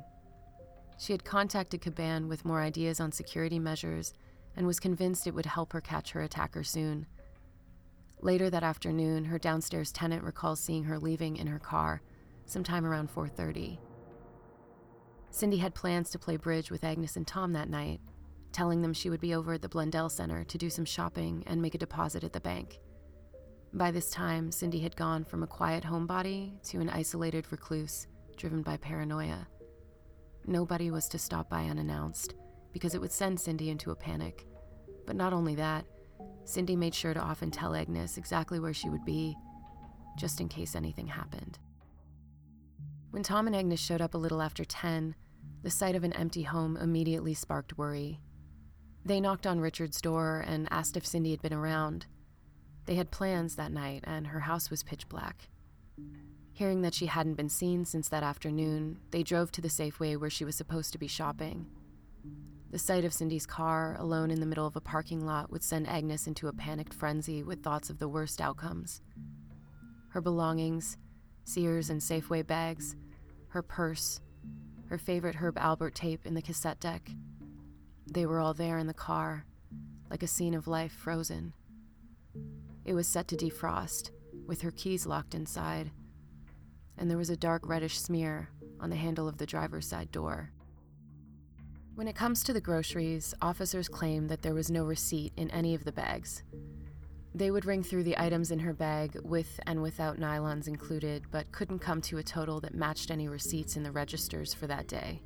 [0.98, 4.14] She had contacted Kaban with more ideas on security measures
[4.56, 7.06] and was convinced it would help her catch her attacker soon.
[8.22, 12.00] Later that afternoon, her downstairs tenant recalls seeing her leaving in her car,
[12.46, 13.78] sometime around 4:30.
[15.30, 18.00] Cindy had plans to play bridge with Agnes and Tom that night,
[18.56, 21.60] telling them she would be over at the Blundell Center to do some shopping and
[21.60, 22.80] make a deposit at the bank.
[23.74, 28.62] By this time, Cindy had gone from a quiet homebody to an isolated recluse driven
[28.62, 29.46] by paranoia.
[30.46, 32.34] Nobody was to stop by unannounced
[32.72, 34.46] because it would send Cindy into a panic.
[35.06, 35.84] But not only that,
[36.44, 39.36] Cindy made sure to often tell Agnes exactly where she would be,
[40.16, 41.58] just in case anything happened.
[43.10, 45.14] When Tom and Agnes showed up a little after 10,
[45.62, 48.22] the sight of an empty home immediately sparked worry.
[49.06, 52.06] They knocked on Richard's door and asked if Cindy had been around.
[52.86, 55.48] They had plans that night, and her house was pitch black.
[56.52, 60.28] Hearing that she hadn't been seen since that afternoon, they drove to the Safeway where
[60.28, 61.66] she was supposed to be shopping.
[62.72, 65.86] The sight of Cindy's car, alone in the middle of a parking lot, would send
[65.86, 69.02] Agnes into a panicked frenzy with thoughts of the worst outcomes.
[70.08, 70.98] Her belongings,
[71.44, 72.96] Sears and Safeway bags,
[73.50, 74.20] her purse,
[74.88, 77.08] her favorite Herb Alpert tape in the cassette deck,
[78.06, 79.44] they were all there in the car,
[80.10, 81.52] like a scene of life frozen.
[82.84, 84.10] It was set to defrost,
[84.46, 85.90] with her keys locked inside,
[86.96, 88.50] and there was a dark reddish smear
[88.80, 90.50] on the handle of the driver's side door.
[91.94, 95.74] When it comes to the groceries, officers claim that there was no receipt in any
[95.74, 96.42] of the bags.
[97.34, 101.50] They would ring through the items in her bag with and without nylons included, but
[101.52, 105.22] couldn't come to a total that matched any receipts in the registers for that day.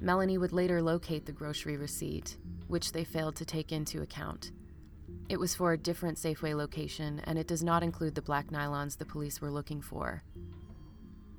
[0.00, 2.36] Melanie would later locate the grocery receipt,
[2.68, 4.52] which they failed to take into account.
[5.28, 8.96] It was for a different Safeway location, and it does not include the black nylons
[8.96, 10.22] the police were looking for.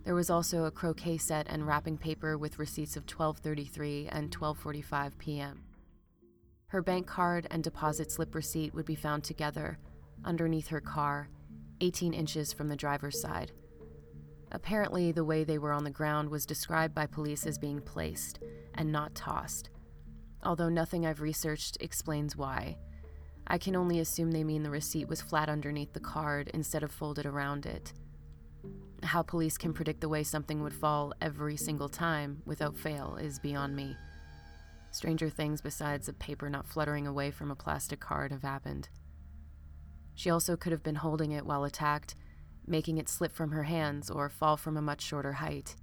[0.03, 5.17] There was also a croquet set and wrapping paper with receipts of 12:33 and 12:45
[5.17, 5.63] p.m.
[6.67, 9.79] Her bank card and deposit slip receipt would be found together
[10.25, 11.29] underneath her car,
[11.81, 13.51] 18 inches from the driver's side.
[14.51, 18.39] Apparently, the way they were on the ground was described by police as being placed
[18.73, 19.69] and not tossed,
[20.43, 22.77] although nothing I've researched explains why.
[23.45, 26.91] I can only assume they mean the receipt was flat underneath the card instead of
[26.91, 27.93] folded around it.
[29.03, 33.39] How police can predict the way something would fall every single time without fail is
[33.39, 33.95] beyond me.
[34.91, 38.89] Stranger things besides a paper not fluttering away from a plastic card have happened.
[40.15, 42.15] She also could have been holding it while attacked
[42.69, 45.75] making it slip from her hands or fall from a much shorter height.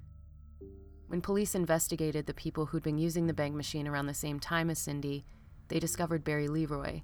[1.09, 4.71] When police investigated the people who'd been using the bank machine around the same time
[4.71, 5.25] as Cindy,
[5.69, 7.03] they discovered Barry Leroy.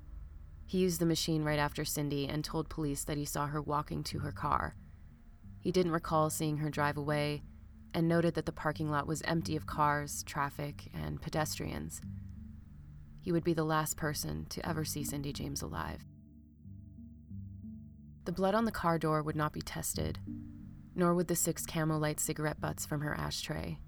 [0.66, 4.02] He used the machine right after Cindy and told police that he saw her walking
[4.04, 4.76] to her car.
[5.60, 7.42] He didn't recall seeing her drive away
[7.94, 12.00] and noted that the parking lot was empty of cars, traffic, and pedestrians.
[13.20, 16.02] He would be the last person to ever see Cindy James alive.
[18.24, 20.18] The blood on the car door would not be tested,
[20.94, 23.78] nor would the six Camel Light cigarette butts from her ashtray.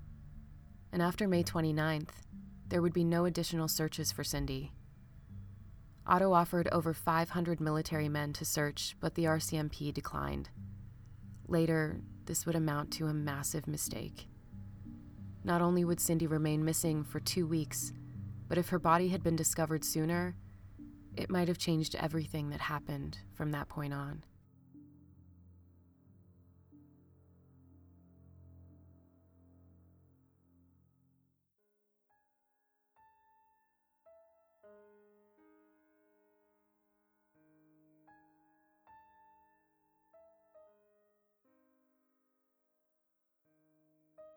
[0.93, 2.09] And after May 29th,
[2.67, 4.73] there would be no additional searches for Cindy.
[6.07, 10.51] Otto offered over 500 military men to search, but the RCMP declined.
[11.47, 14.27] Later, this would amount to a massive mistake.
[15.45, 17.93] Not only would Cindy remain missing for two weeks,
[18.49, 20.37] but if her body had been discovered sooner,
[21.17, 24.25] It might have changed everything that happened from that point on.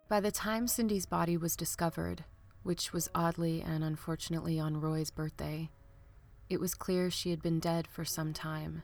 [0.10, 2.24] By the time Cindy's body was discovered,
[2.64, 5.70] which was oddly and unfortunately on Roy's birthday,
[6.50, 8.84] it was clear she had been dead for some time.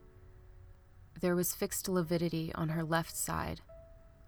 [1.22, 3.62] There was fixed lividity on her left side,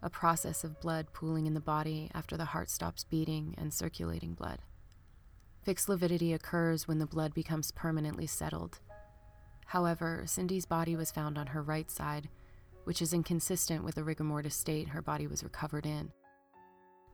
[0.02, 4.34] a process of blood pooling in the body after the heart stops beating and circulating
[4.34, 4.60] blood.
[5.64, 8.80] Fixed lividity occurs when the blood becomes permanently settled.
[9.66, 12.30] However, Cindy's body was found on her right side,
[12.84, 16.12] which is inconsistent with the rigor mortis state her body was recovered in.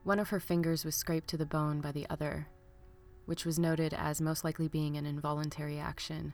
[0.03, 2.47] One of her fingers was scraped to the bone by the other,
[3.31, 6.33] which was noted as most likely being an involuntary action.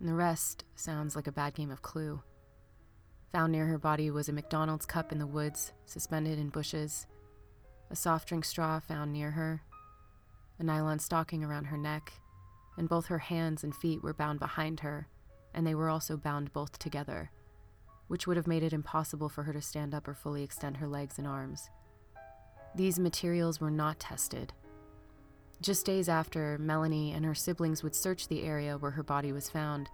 [0.00, 2.22] And the rest sounds like a bad game of clue.
[3.32, 7.06] Found near her body was a McDonald's cup in the woods, suspended in bushes,
[7.90, 9.60] a soft drink straw found near her,
[10.58, 12.14] a nylon stocking around her neck,
[12.78, 15.06] and both her hands and feet were bound behind her,
[15.52, 17.30] and they were also bound both together,
[18.08, 20.88] which would have made it impossible for her to stand up or fully extend her
[20.88, 21.68] legs and arms.
[22.74, 24.54] These materials were not tested.
[25.64, 29.48] Just days after, Melanie and her siblings would search the area where her body was
[29.48, 29.88] found,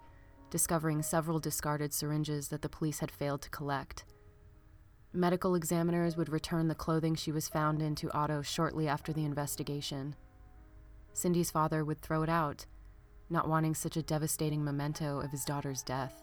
[0.49, 4.03] discovering several discarded syringes that the police had failed to collect.
[5.13, 9.23] Medical examiners would return the clothing she was found in to Otto shortly after the
[9.23, 10.13] investigation.
[11.13, 12.65] Cindy's father would throw it out,
[13.29, 16.21] not wanting such a devastating memento of his daughter's death.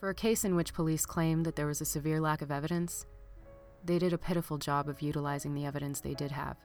[0.00, 3.06] For a case in which police claimed that there was a severe lack of evidence,
[3.84, 6.56] they did a pitiful job of utilizing the evidence they did have.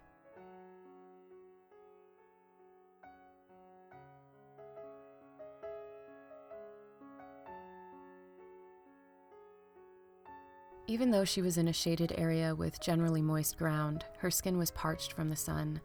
[10.94, 14.70] Even though she was in a shaded area with generally moist ground, her skin was
[14.70, 15.82] parched from the sun.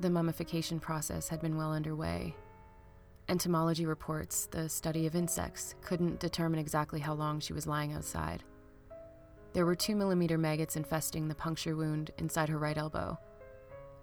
[0.00, 2.34] The mummification process had been well underway.
[3.28, 8.42] Entomology reports, the study of insects, couldn't determine exactly how long she was lying outside.
[9.52, 13.16] There were 2 millimeter maggots infesting the puncture wound inside her right elbow.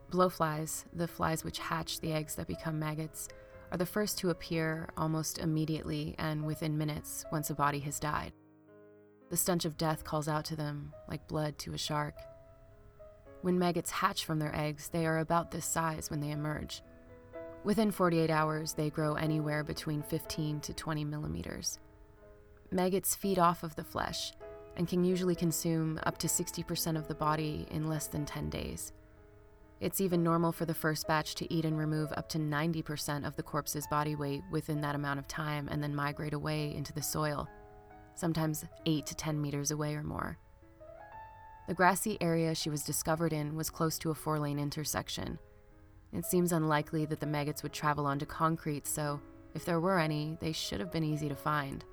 [0.09, 3.27] Blowflies, the flies which hatch the eggs that become maggots,
[3.73, 8.31] are the first to appear almost immediately and within minutes once a body has died.
[9.29, 12.15] The stench of death calls out to them like blood to a shark.
[13.41, 16.81] When maggots hatch from their eggs, they are about this size when they emerge.
[17.63, 21.79] Within 48 hours, they grow anywhere between 15 to 20 millimeters.
[22.71, 24.33] Maggots feed off of the flesh
[24.77, 28.93] and can usually consume up to 60% of the body in less than 10 days.
[29.79, 33.35] It's even normal for the first batch to eat and remove up to 90% of
[33.35, 37.01] the corpse's body weight within that amount of time and then migrate away into the
[37.01, 37.47] soil,
[38.15, 40.37] sometimes 8 to 10 meters away or more.
[41.67, 45.39] The grassy area she was discovered in was close to a four lane intersection.
[46.13, 49.19] It seems unlikely that the maggots would travel onto concrete, so
[49.53, 51.83] if there were any, they should have been easy to find.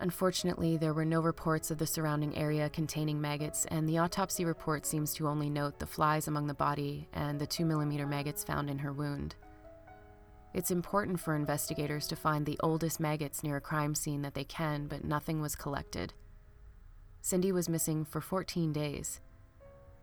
[0.00, 4.84] Unfortunately, there were no reports of the surrounding area containing maggots, and the autopsy report
[4.84, 8.68] seems to only note the flies among the body and the 2 millimeter maggots found
[8.68, 9.34] in her wound.
[10.54, 14.44] It's important for investigators to find the oldest maggots near a crime scene that they
[14.44, 16.14] can, but nothing was collected.
[17.20, 19.20] Cindy was missing for 14 days.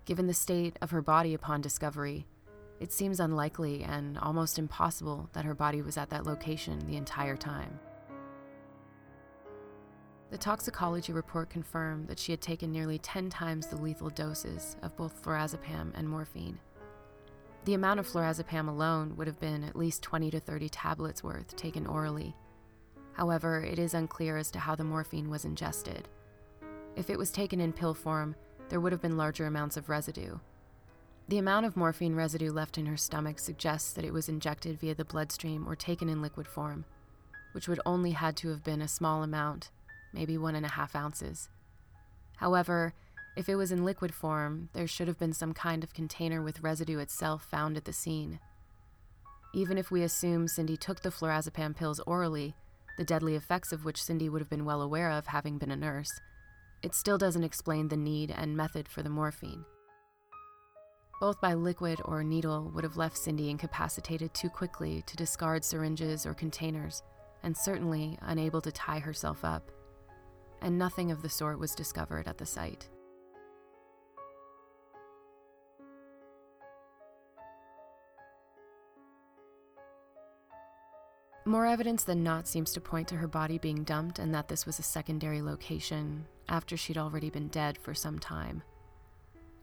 [0.04, 2.28] Given the state of her body upon discovery,
[2.82, 7.38] it seems unlikely and almost impossible that her body was at that location the entire
[7.38, 7.80] time.
[10.32, 14.98] The toxicology report confirmed that she had taken nearly 10 times the lethal doses of
[14.98, 16.60] both flurazepam and morphine.
[17.66, 21.56] The amount of flurazepam alone would have been at least 20 to 30 tablets worth
[21.56, 22.36] taken orally.
[23.14, 26.08] However, it is unclear as to how the morphine was ingested.
[26.96, 28.36] If it was taken in pill form,
[28.70, 30.40] there would have been larger amounts of residue.
[31.28, 34.96] The amount of morphine residue left in her stomach suggests that it was injected via
[34.96, 36.86] the bloodstream or taken in liquid form,
[37.52, 39.70] which would only had to have been a small amount
[40.14, 41.50] maybe one and a half ounces.
[42.38, 42.94] However,
[43.36, 46.62] if it was in liquid form, there should have been some kind of container with
[46.62, 48.40] residue itself found at the scene.
[49.54, 52.56] Even if we assume Cindy took the flurazepam pills orally,
[52.98, 55.76] the deadly effects of which Cindy would have been well aware of having been a
[55.76, 56.12] nurse,
[56.84, 59.66] it still doesn't explain the need and method for the morphine.
[61.20, 66.26] Both by liquid or needle would have left Cindy incapacitated too quickly to discard syringes
[66.26, 67.04] or containers,
[67.44, 69.72] and certainly unable to tie herself up
[70.62, 72.88] and nothing of the sort was discovered at the site.
[81.46, 84.68] More evidence than not seems to point to her body being dumped and that this
[84.68, 88.62] was a secondary location after she'd already been dead for some time.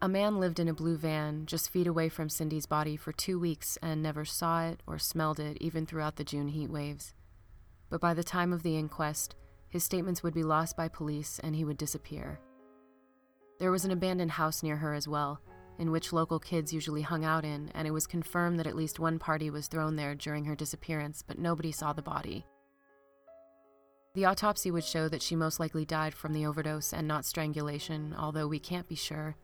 [0.02, 3.38] A man lived in a blue van just feet away from Cindy's body for two
[3.38, 7.14] weeks and never saw it or smelled it even throughout the June heat waves.
[7.90, 9.36] But by the time of the inquest,
[9.68, 12.40] his statements would be lost by police and he would disappear.
[13.60, 15.40] There was an abandoned house near her as well,
[15.78, 18.98] in which local kids usually hung out in, and it was confirmed that at least
[18.98, 22.44] one party was thrown there during her disappearance, but nobody saw the body.
[24.14, 28.14] The autopsy would show that she most likely died from the overdose and not strangulation,
[28.18, 29.36] although we can't be sure,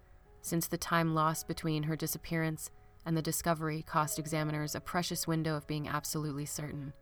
[0.43, 2.71] since the time lost between her disappearance
[3.07, 6.93] and the discovery cost examiners a precious window of being absolutely certain.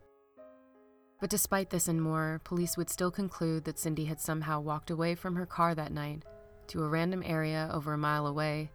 [1.19, 5.15] But despite this and more, police would still conclude that Cindy had somehow walked away
[5.15, 6.23] from her car that night
[6.67, 8.71] to a random area over a mile away,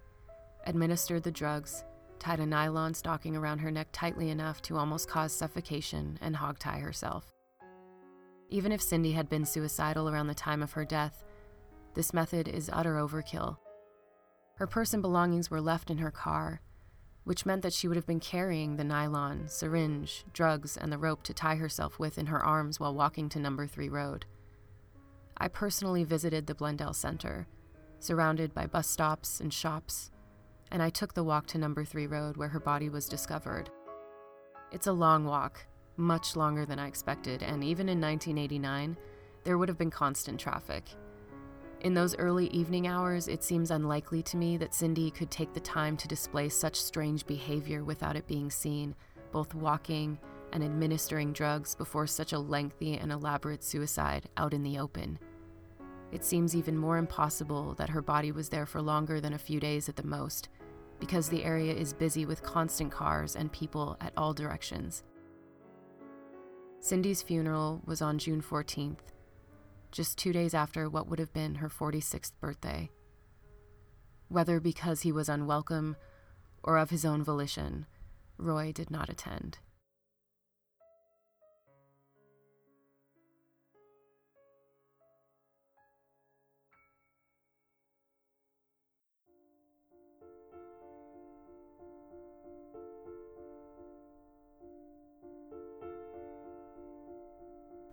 [0.69, 1.85] administered the drugs,
[2.19, 6.81] tied a nylon stocking around her neck tightly enough to almost cause suffocation, and hogtie
[6.81, 7.33] herself.
[8.51, 11.25] Even if Cindy had been suicidal around the time of her death,
[11.95, 13.57] this method is utter overkill.
[14.57, 16.61] Her purse and belongings were left in her car,
[17.25, 21.23] which meant that she would have been carrying the nylon, syringe, drugs, and the rope
[21.25, 24.27] to tie herself with in her arms while walking to Number 3 Road.
[25.37, 27.47] I personally visited the Blundell Center,
[28.01, 30.11] surrounded by bus stops and shops,
[30.71, 33.71] and I took the walk to Number 3 Road where her body was discovered.
[34.71, 35.64] It's a long walk,
[35.97, 38.97] much longer than I expected, and even in 1989,
[39.45, 40.85] there would have been constant traffic.
[41.81, 45.61] In those early evening hours, it seems unlikely to me that Cindy could take the
[45.61, 48.95] time to display such strange behavior without it being seen,
[49.31, 50.19] both walking
[50.53, 55.19] and administering drugs before such a lengthy and elaborate suicide out in the open.
[56.11, 59.61] It seems even more impossible that her body was there for longer than a few
[59.61, 60.49] days at the most,
[60.99, 65.05] because the area is busy with constant cars and people at all directions.
[66.80, 69.12] Cindy's funeral was on June 14th,
[69.90, 72.90] just two days after what would have been her 46th birthday.
[74.28, 75.96] Whether because he was unwelcome
[76.62, 77.86] or of his own volition,
[78.36, 79.59] Roy did not attend.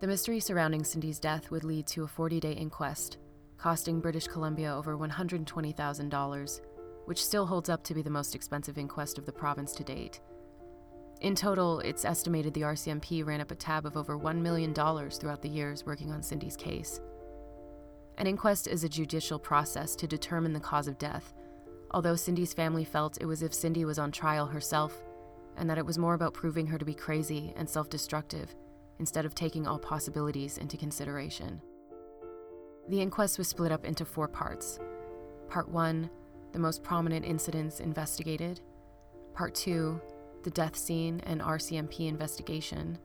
[0.06, 3.18] The mystery surrounding Cindy's death would lead to a 40 day inquest,
[3.58, 6.62] costing British Columbia over $120,000,
[7.06, 10.22] which still holds up to be the most expensive inquest of the province to date.
[11.22, 15.42] In total, it's estimated the RCMP ran up a tab of over $1 million throughout
[15.42, 17.02] the years working on Cindy's case.
[18.20, 21.34] An inquest is a judicial process to determine the cause of death,
[21.90, 25.04] although Cindy's family felt it was if Cindy was on trial herself,
[25.58, 28.54] and that it was more about proving her to be crazy and self destructive
[29.00, 31.62] instead of taking all possibilities into consideration.
[32.88, 34.80] The inquest was split up into four parts.
[35.50, 36.10] Part 1,
[36.54, 38.62] the most prominent incidents investigated.
[39.34, 40.00] Part 2,
[40.44, 42.98] the death scene and RCMP investigation.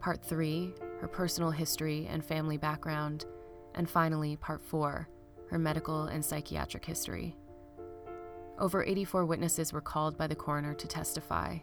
[0.00, 3.26] Part 3, her personal history and family background.
[3.74, 5.08] And finally, Part 4,
[5.50, 7.36] her medical and psychiatric history.
[8.58, 11.58] Over 84 witnesses were called by the coroner to testify.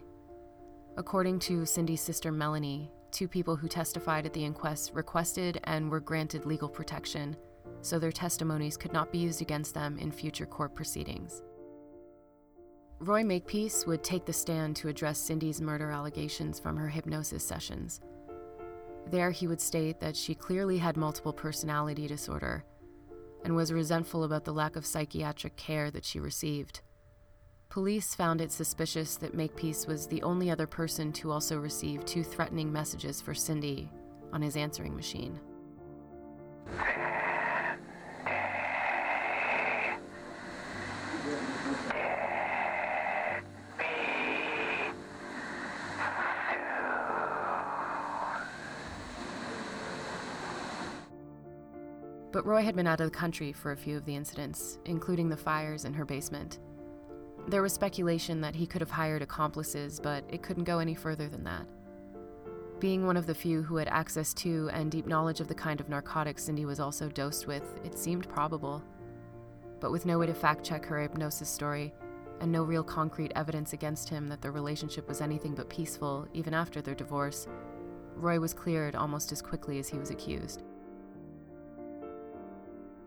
[0.96, 6.00] According to Cindy's sister Melanie, Two people who testified at the inquest requested and were
[6.00, 7.36] granted legal protection,
[7.82, 11.42] so their testimonies could not be used against them in future court proceedings.
[13.00, 18.00] Roy Makepeace would take the stand to address Cindy's murder allegations from her hypnosis sessions.
[19.10, 22.64] There, he would state that she clearly had multiple personality disorder
[23.44, 26.82] and was resentful about the lack of psychiatric care that she received.
[27.70, 32.24] Police found it suspicious that Makepeace was the only other person to also receive two
[32.24, 33.88] threatening messages for Cindy
[34.32, 35.38] on his answering machine.
[52.32, 55.28] But Roy had been out of the country for a few of the incidents, including
[55.28, 56.58] the fires in her basement.
[57.50, 61.28] There was speculation that he could have hired accomplices, but it couldn't go any further
[61.28, 61.66] than that.
[62.78, 65.80] Being one of the few who had access to and deep knowledge of the kind
[65.80, 68.84] of narcotics Cindy was also dosed with, it seemed probable.
[69.80, 71.92] But with no way to fact check her hypnosis story,
[72.40, 76.54] and no real concrete evidence against him that their relationship was anything but peaceful, even
[76.54, 77.48] after their divorce,
[78.14, 80.62] Roy was cleared almost as quickly as he was accused.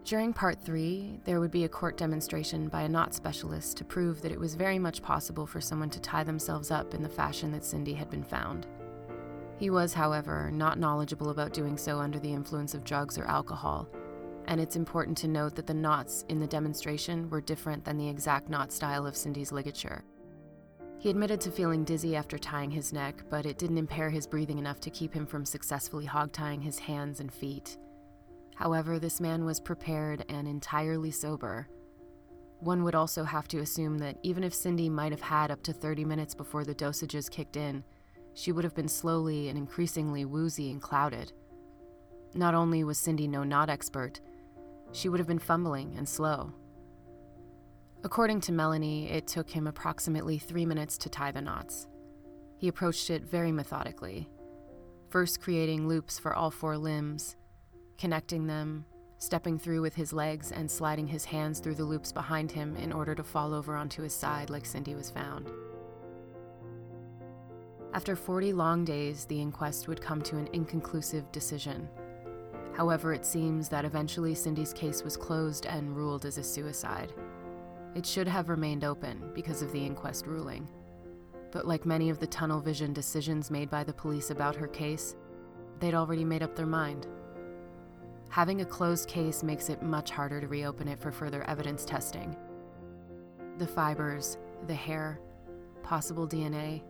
[0.06, 4.22] During part three, there would be a court demonstration by a knot specialist to prove
[4.22, 7.54] that it was very much possible for someone to tie themselves up in the fashion
[7.54, 8.68] that Cindy had been found.
[9.58, 13.88] He was, however, not knowledgeable about doing so under the influence of drugs or alcohol,
[14.48, 18.10] and it's important to note that the knots in the demonstration were different than the
[18.10, 20.04] exact knot style of Cindy's ligature.
[21.00, 24.60] He admitted to feeling dizzy after tying his neck, but it didn't impair his breathing
[24.60, 27.78] enough to keep him from successfully hog-tying his hands and feet.
[28.64, 31.68] However, this man was prepared and entirely sober.
[32.62, 35.74] One would also have to assume that even if Cindy might have had up to
[35.74, 37.84] 30 minutes before the dosages kicked in,
[38.36, 41.34] she would have been slowly and increasingly woozy and clouded.
[42.36, 44.22] Not only was Cindy no knot expert,
[44.94, 46.54] she would have been fumbling and slow.
[48.06, 51.90] According to Melanie, it took him approximately three minutes to tie the knots.
[52.60, 54.30] He approached it very methodically,
[55.10, 57.36] first creating loops for all four limbs,
[57.98, 58.86] connecting them,
[59.18, 62.92] stepping through with his legs, and sliding his hands through the loops behind him in
[62.92, 65.50] order to fall over onto his side like Cindy was found.
[67.94, 71.88] After 40 long days, the inquest would come to an inconclusive decision.
[72.76, 77.14] However, it seems that eventually Cindy's case was closed and ruled as a suicide.
[77.96, 80.68] It should have remained open because of the inquest ruling.
[81.52, 85.16] But like many of the tunnel vision decisions made by the police about her case,
[85.80, 87.06] they'd already made up their mind.
[88.34, 92.36] Having a closed case makes it much harder to reopen it for further evidence testing.
[93.60, 95.20] The fibers, the hair,
[95.84, 96.82] possible DNA.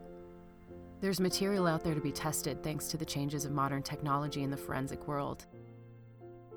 [1.02, 4.52] There's material out there to be tested thanks to the changes of modern technology in
[4.52, 5.46] the forensic world.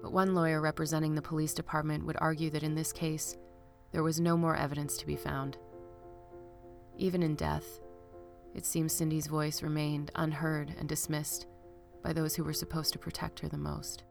[0.02, 3.36] But one lawyer representing the police department would argue that in this case,
[3.90, 5.58] there was no more evidence to be found.
[6.96, 7.80] Even in death,
[8.54, 11.48] it seems Cindy's voice remained unheard and dismissed
[12.04, 14.04] by those who were supposed to protect her the most.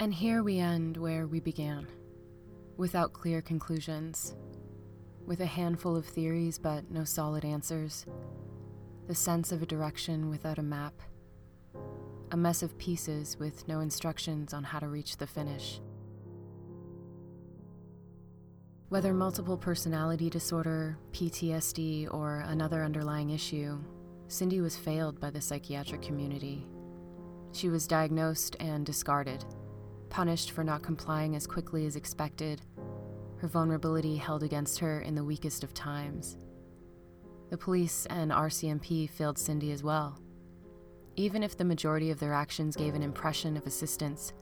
[0.00, 1.88] And here we end where we began,
[2.76, 4.36] without clear conclusions,
[5.26, 8.06] with a handful of theories but no solid answers,
[9.08, 10.94] the sense of a direction without a map,
[12.30, 15.80] a mess of pieces with no instructions on how to reach the finish.
[18.90, 23.80] Whether multiple personality disorder, PTSD, or another underlying issue,
[24.28, 26.68] Cindy was failed by the psychiatric community.
[27.50, 29.44] She was diagnosed and discarded
[30.10, 32.62] punished for not complying as quickly as expected,
[33.38, 36.36] her vulnerability held against her in the weakest of times.
[37.50, 40.18] The police and RCMP failed Cindy as well.
[41.16, 44.32] Even if the majority of their actions gave an impression of assistance,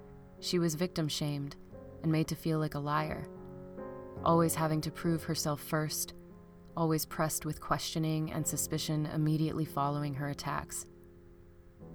[0.41, 1.57] she was victim shamed
[2.03, 3.29] and made to feel like a liar,
[4.25, 6.15] always having to prove herself first,
[6.77, 10.87] always pressed with questioning and suspicion immediately following her attacks.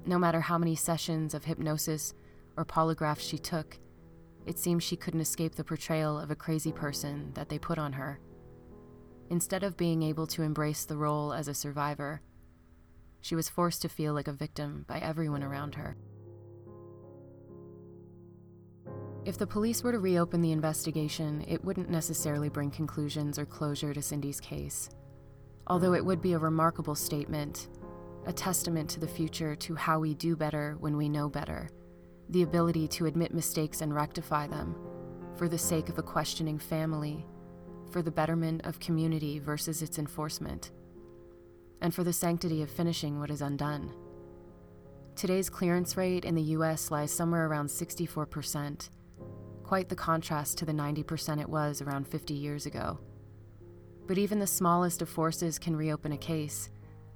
[0.05, 2.13] No matter how many sessions of hypnosis
[2.57, 3.77] or polygraphs she took,
[4.45, 7.93] it seemed she couldn't escape the portrayal of a crazy person that they put on
[7.93, 8.19] her.
[9.29, 12.21] Instead of being able to embrace the role as a survivor,
[13.21, 15.95] she was forced to feel like a victim by everyone around her.
[19.23, 23.93] If the police were to reopen the investigation, it wouldn't necessarily bring conclusions or closure
[23.93, 24.89] to Cindy's case.
[25.67, 27.69] Although it would be a remarkable statement,
[28.25, 31.69] a testament to the future to how we do better when we know better
[32.31, 34.75] the ability to admit mistakes and rectify them,
[35.35, 37.25] for the sake of a questioning family,
[37.91, 40.71] for the betterment of community versus its enforcement,
[41.81, 43.93] and for the sanctity of finishing what is undone.
[45.15, 48.89] Today's clearance rate in the US lies somewhere around 64%,
[49.63, 52.97] quite the contrast to the 90% it was around 50 years ago.
[54.07, 56.69] But even the smallest of forces can reopen a case,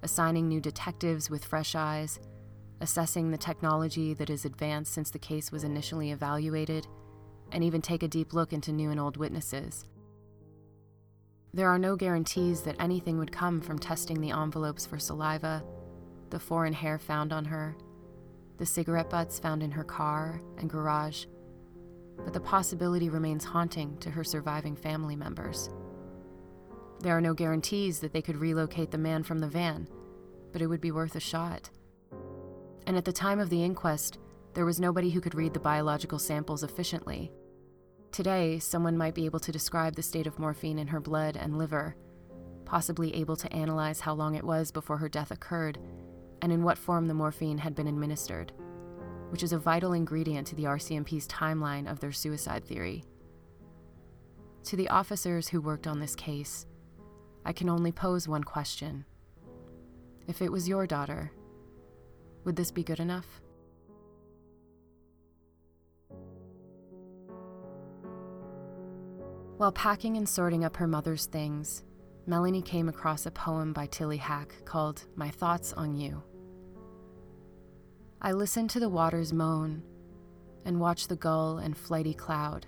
[0.04, 2.20] assigning new detectives with fresh eyes
[2.82, 6.88] assessing the technology that has advanced since the case was initially evaluated,
[7.52, 9.86] and even take a deep look into new and old witnesses.
[11.54, 15.64] There are no guarantees that anything would come from testing the envelopes for saliva,
[16.30, 17.78] the foreign hair found on her,
[18.58, 21.26] the cigarette butts found in her car and garage,
[22.24, 25.70] but the possibility remains haunting to her surviving family members.
[27.02, 29.88] There are no guarantees that they could relocate the man from the van,
[30.52, 31.70] but it would be worth a shot
[32.88, 34.20] and at the time of the inquest,
[34.54, 37.32] there was nobody who could read the biological samples efficiently.
[38.12, 41.58] Today, someone might be able to describe the state of morphine in her blood and
[41.58, 41.96] liver,
[42.64, 45.78] possibly able to analyze how long it was before her death occurred
[46.42, 48.54] and in what form the morphine had been administered,
[49.30, 53.04] which is a vital ingredient to the RCMP's timeline of their suicide theory.
[54.66, 56.66] To the officers who worked on this case,
[57.46, 59.06] I can only pose one question.
[60.28, 61.32] If it was your daughter,
[62.46, 63.42] would this be good enough?
[69.58, 71.84] While packing and sorting up her mother's things,
[72.28, 76.24] Melanie came across a poem by Tilly Hack called My Thoughts on You.
[78.22, 79.84] I listened to the waters moan
[80.66, 82.66] and watched the gull and flighty cloud.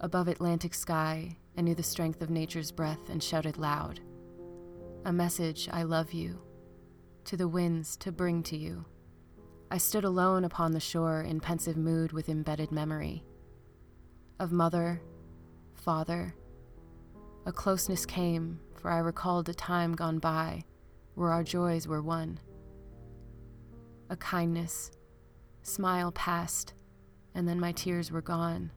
[0.00, 4.00] Above Atlantic sky, I knew the strength of nature's breath and shouted loud
[5.04, 6.40] A message, I love you,
[7.24, 8.84] to the winds to bring to you.
[9.70, 13.24] I stood alone upon the shore in pensive mood with embedded memory
[14.40, 15.00] of mother,
[15.74, 16.34] father,
[17.46, 20.64] a closeness came, for I recalled a time gone by
[21.14, 22.40] where our joys were one.
[24.10, 24.90] A kindness,
[25.62, 26.74] smile passed,
[27.34, 28.72] and then my tears were gone.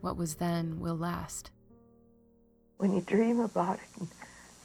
[0.00, 1.50] What was then will last.
[2.78, 4.08] When you dream about it and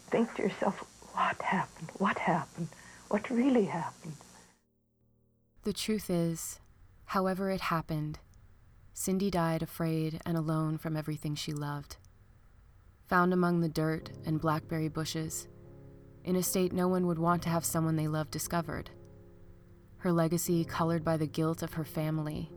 [0.10, 1.90] think to yourself, what happened?
[1.98, 2.70] What happened?
[3.10, 4.16] What really happened?
[5.64, 6.60] The truth is,
[7.06, 8.20] however it happened,
[8.94, 11.98] Cindy died afraid and alone from everything she loved
[13.12, 15.50] found among the dirt and blackberry bushes,
[16.24, 18.90] in a state no one would want to have someone they loved discovered.
[19.98, 22.50] Her legacy colored by the guilt of her family,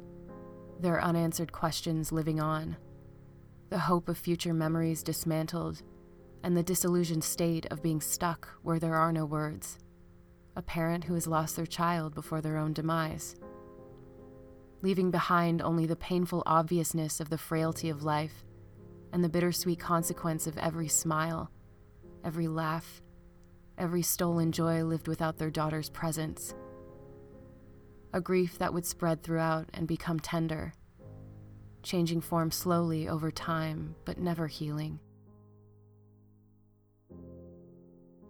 [0.78, 2.76] their unanswered questions living on,
[3.68, 5.82] the hope of future memories dismantled,
[6.44, 9.78] and the disillusioned state of being stuck where there are no words.
[10.56, 13.34] A parent who has lost their child before their own demise.
[14.82, 18.44] Leaving behind only the painful obviousness of the frailty of life
[19.10, 21.50] and the bittersweet consequence of every smile,
[22.22, 23.00] every laugh,
[23.78, 26.54] every stolen joy lived without their daughter's presence.
[28.12, 30.74] A grief that would spread throughout and become tender,
[31.82, 35.00] changing form slowly over time, but never healing.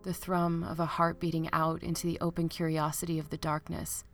[0.04, 4.04] The thrum of a heart beating out into the open curiosity of the darkness.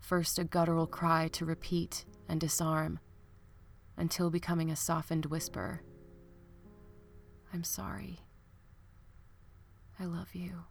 [0.00, 2.98] First, a guttural cry to repeat and disarm
[3.96, 5.82] until becoming a softened whisper
[7.52, 8.20] I'm sorry.
[9.98, 10.64] I love you.